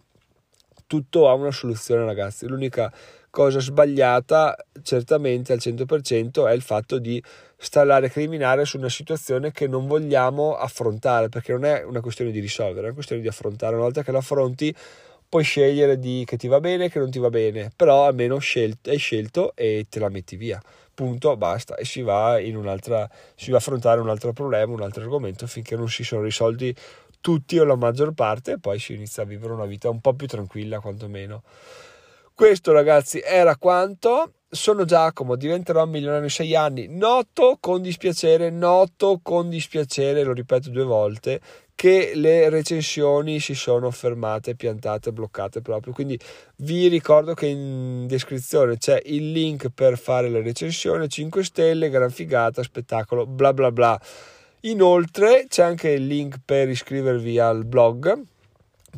tutto 0.87 1.28
ha 1.28 1.34
una 1.34 1.50
soluzione 1.50 2.04
ragazzi. 2.04 2.46
L'unica 2.46 2.92
cosa 3.38 3.61
sbagliata 3.61 4.57
certamente 4.83 5.53
al 5.53 5.61
100% 5.61 6.48
è 6.48 6.53
il 6.53 6.61
fatto 6.61 6.98
di 6.98 7.22
stare 7.57 8.07
a 8.07 8.09
criminare 8.09 8.64
su 8.64 8.79
una 8.79 8.88
situazione 8.88 9.53
che 9.53 9.68
non 9.68 9.87
vogliamo 9.87 10.57
affrontare, 10.57 11.29
perché 11.29 11.53
non 11.53 11.64
è 11.64 11.85
una 11.85 12.01
questione 12.01 12.33
di 12.33 12.40
risolvere, 12.40 12.81
è 12.81 12.85
una 12.87 12.94
questione 12.94 13.22
di 13.22 13.29
affrontare. 13.29 13.77
Una 13.77 13.85
volta 13.85 14.03
che 14.03 14.11
l'affronti 14.11 14.74
puoi 15.29 15.44
scegliere 15.44 16.01
di 16.01 16.24
che 16.27 16.37
ti 16.37 16.48
va 16.48 16.59
bene 16.59 16.87
e 16.87 16.90
che 16.90 16.98
non 16.98 17.12
ti 17.12 17.20
va 17.20 17.31
bene, 17.31 17.70
però 17.77 18.07
almeno 18.07 18.38
scelto, 18.38 18.90
hai 18.90 18.98
scelto 18.98 19.53
e 19.55 19.87
te 19.88 20.01
la 20.01 20.09
metti 20.09 20.35
via. 20.35 20.61
Punto, 20.92 21.37
basta, 21.37 21.77
e 21.77 21.85
si 21.85 22.03
va 22.03 22.40
in 22.40 22.57
un'altra, 22.57 23.09
si 23.37 23.51
va 23.51 23.59
a 23.59 23.61
affrontare 23.61 24.01
un 24.01 24.09
altro 24.09 24.33
problema, 24.33 24.72
un 24.72 24.83
altro 24.83 25.03
argomento 25.03 25.46
finché 25.46 25.77
non 25.77 25.88
si 25.88 26.03
sono 26.03 26.22
risolti 26.22 26.74
tutti 27.20 27.57
o 27.57 27.62
la 27.62 27.77
maggior 27.77 28.14
parte 28.14 28.53
e 28.53 28.59
poi 28.59 28.81
si 28.81 28.94
inizia 28.94 29.22
a 29.22 29.27
vivere 29.27 29.53
una 29.53 29.66
vita 29.66 29.88
un 29.88 30.01
po' 30.01 30.14
più 30.14 30.27
tranquilla 30.27 30.81
quantomeno. 30.81 31.44
Questo 32.38 32.70
ragazzi 32.70 33.20
era 33.20 33.57
quanto. 33.57 34.35
Sono 34.48 34.85
Giacomo, 34.85 35.35
diventerò 35.35 35.85
milionario 35.87 36.22
in 36.22 36.31
sei 36.31 36.55
anni. 36.55 36.87
Noto 36.87 37.57
con 37.59 37.83
dispiacere, 37.83 38.48
noto 38.51 39.18
con 39.20 39.48
dispiacere, 39.48 40.22
lo 40.22 40.33
ripeto 40.33 40.70
due 40.70 40.85
volte, 40.85 41.40
che 41.74 42.12
le 42.14 42.48
recensioni 42.48 43.40
si 43.40 43.55
sono 43.55 43.90
fermate, 43.90 44.55
piantate, 44.55 45.11
bloccate 45.11 45.62
proprio. 45.62 45.92
Quindi 45.92 46.16
vi 46.59 46.87
ricordo 46.87 47.35
che 47.35 47.46
in 47.46 48.07
descrizione 48.07 48.79
c'è 48.79 49.03
il 49.07 49.33
link 49.33 49.70
per 49.70 49.98
fare 49.98 50.29
la 50.29 50.40
recensione 50.40 51.09
5 51.09 51.42
stelle, 51.42 51.90
gran 51.90 52.11
figata, 52.11 52.62
spettacolo, 52.62 53.27
bla 53.27 53.53
bla 53.53 53.72
bla. 53.72 54.01
Inoltre 54.61 55.46
c'è 55.48 55.64
anche 55.64 55.88
il 55.88 56.07
link 56.07 56.37
per 56.44 56.68
iscrivervi 56.68 57.40
al 57.40 57.64
blog 57.64 58.27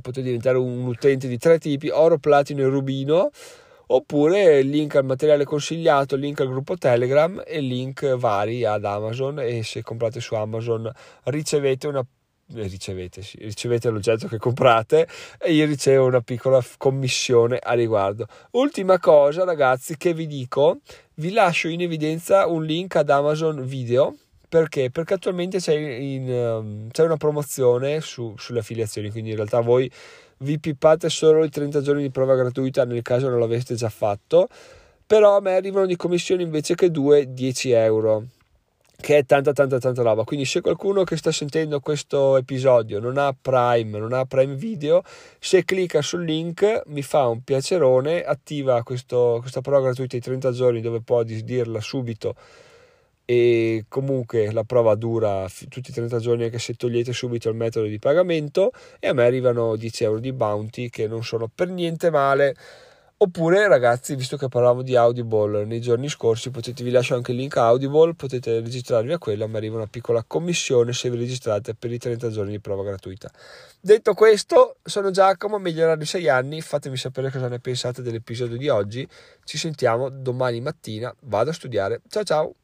potete 0.00 0.22
diventare 0.22 0.58
un 0.58 0.86
utente 0.86 1.28
di 1.28 1.38
tre 1.38 1.58
tipi, 1.58 1.88
oro, 1.88 2.18
platino 2.18 2.62
e 2.62 2.68
rubino, 2.68 3.30
oppure 3.86 4.62
link 4.62 4.96
al 4.96 5.04
materiale 5.04 5.44
consigliato, 5.44 6.16
link 6.16 6.40
al 6.40 6.48
gruppo 6.48 6.76
Telegram 6.76 7.42
e 7.46 7.60
link 7.60 8.16
vari 8.16 8.64
ad 8.64 8.84
Amazon 8.84 9.40
e 9.40 9.62
se 9.62 9.82
comprate 9.82 10.20
su 10.20 10.34
Amazon 10.34 10.90
ricevete 11.24 11.86
una 11.86 12.04
eh, 12.52 12.66
ricevete, 12.66 13.22
sì, 13.22 13.38
ricevete 13.40 13.90
l'oggetto 13.90 14.26
che 14.26 14.38
comprate 14.38 15.06
e 15.38 15.52
io 15.52 15.66
ricevo 15.66 16.06
una 16.06 16.20
piccola 16.20 16.64
commissione 16.78 17.58
a 17.60 17.74
riguardo. 17.74 18.26
Ultima 18.52 18.98
cosa 18.98 19.44
ragazzi 19.44 19.96
che 19.96 20.14
vi 20.14 20.26
dico, 20.26 20.78
vi 21.14 21.32
lascio 21.32 21.68
in 21.68 21.80
evidenza 21.80 22.46
un 22.46 22.64
link 22.64 22.96
ad 22.96 23.10
Amazon 23.10 23.64
Video 23.64 24.16
perché? 24.50 24.90
Perché 24.90 25.14
attualmente 25.14 25.58
c'è, 25.58 25.76
in, 25.76 26.28
um, 26.28 26.90
c'è 26.90 27.04
una 27.04 27.16
promozione 27.16 28.00
su, 28.00 28.34
sulle 28.36 28.58
affiliazioni, 28.58 29.08
quindi 29.08 29.30
in 29.30 29.36
realtà 29.36 29.60
voi 29.60 29.88
vi 30.38 30.58
pippate 30.58 31.08
solo 31.08 31.44
i 31.44 31.48
30 31.48 31.80
giorni 31.80 32.02
di 32.02 32.10
prova 32.10 32.34
gratuita 32.34 32.84
nel 32.84 33.02
caso 33.02 33.28
non 33.28 33.38
l'aveste 33.38 33.76
già 33.76 33.88
fatto, 33.88 34.48
però 35.06 35.36
a 35.36 35.40
me 35.40 35.54
arrivano 35.54 35.86
di 35.86 35.94
commissioni 35.94 36.42
invece 36.42 36.74
che 36.74 36.90
due 36.90 37.32
10 37.32 37.70
euro 37.70 38.24
che 39.00 39.18
è 39.18 39.24
tanta 39.24 39.52
tanta 39.52 39.78
tanta 39.78 40.02
roba 40.02 40.24
quindi 40.24 40.44
se 40.44 40.60
qualcuno 40.60 41.04
che 41.04 41.16
sta 41.16 41.32
sentendo 41.32 41.80
questo 41.80 42.36
episodio 42.36 43.00
non 43.00 43.16
ha 43.16 43.34
Prime 43.40 43.98
non 43.98 44.12
ha 44.12 44.26
Prime 44.26 44.54
Video 44.56 45.02
se 45.38 45.64
clicca 45.64 46.02
sul 46.02 46.24
link 46.24 46.82
mi 46.88 47.00
fa 47.00 47.26
un 47.28 47.42
piacerone 47.42 48.22
attiva 48.22 48.82
questo, 48.82 49.38
questa 49.40 49.62
prova 49.62 49.84
gratuita 49.84 50.16
di 50.16 50.22
30 50.22 50.52
giorni 50.52 50.80
dove 50.82 51.00
può 51.00 51.22
disdirla 51.22 51.80
subito 51.80 52.34
e 53.30 53.84
comunque 53.86 54.50
la 54.50 54.64
prova 54.64 54.96
dura 54.96 55.46
tutti 55.68 55.90
i 55.90 55.92
30 55.92 56.18
giorni 56.18 56.42
anche 56.42 56.58
se 56.58 56.74
togliete 56.74 57.12
subito 57.12 57.48
il 57.48 57.54
metodo 57.54 57.86
di 57.86 58.00
pagamento 58.00 58.72
e 58.98 59.06
a 59.06 59.12
me 59.12 59.22
arrivano 59.24 59.76
10 59.76 60.02
euro 60.02 60.18
di 60.18 60.32
bounty 60.32 60.88
che 60.88 61.06
non 61.06 61.22
sono 61.22 61.46
per 61.46 61.68
niente 61.68 62.10
male. 62.10 62.56
Oppure 63.18 63.68
ragazzi 63.68 64.16
visto 64.16 64.36
che 64.36 64.48
parlavamo 64.48 64.82
di 64.82 64.96
Audible 64.96 65.64
nei 65.64 65.80
giorni 65.80 66.08
scorsi 66.08 66.50
potete 66.50 66.82
vi 66.82 66.90
lascio 66.90 67.14
anche 67.14 67.30
il 67.30 67.36
link 67.36 67.56
Audible 67.56 68.14
potete 68.14 68.58
registrarvi 68.58 69.12
a 69.12 69.18
quello 69.18 69.46
mi 69.46 69.56
arriva 69.56 69.76
una 69.76 69.86
piccola 69.86 70.24
commissione 70.26 70.92
se 70.92 71.08
vi 71.08 71.18
registrate 71.18 71.74
per 71.74 71.92
i 71.92 71.98
30 71.98 72.30
giorni 72.30 72.50
di 72.50 72.58
prova 72.58 72.82
gratuita. 72.82 73.30
Detto 73.80 74.12
questo 74.14 74.78
sono 74.82 75.12
Giacomo 75.12 75.58
migliorario 75.58 76.04
6 76.04 76.28
anni 76.28 76.60
fatemi 76.62 76.96
sapere 76.96 77.30
cosa 77.30 77.46
ne 77.46 77.60
pensate 77.60 78.02
dell'episodio 78.02 78.56
di 78.56 78.68
oggi. 78.68 79.06
Ci 79.44 79.56
sentiamo 79.56 80.08
domani 80.08 80.60
mattina 80.60 81.14
vado 81.20 81.50
a 81.50 81.52
studiare. 81.52 82.00
Ciao 82.08 82.24
ciao 82.24 82.54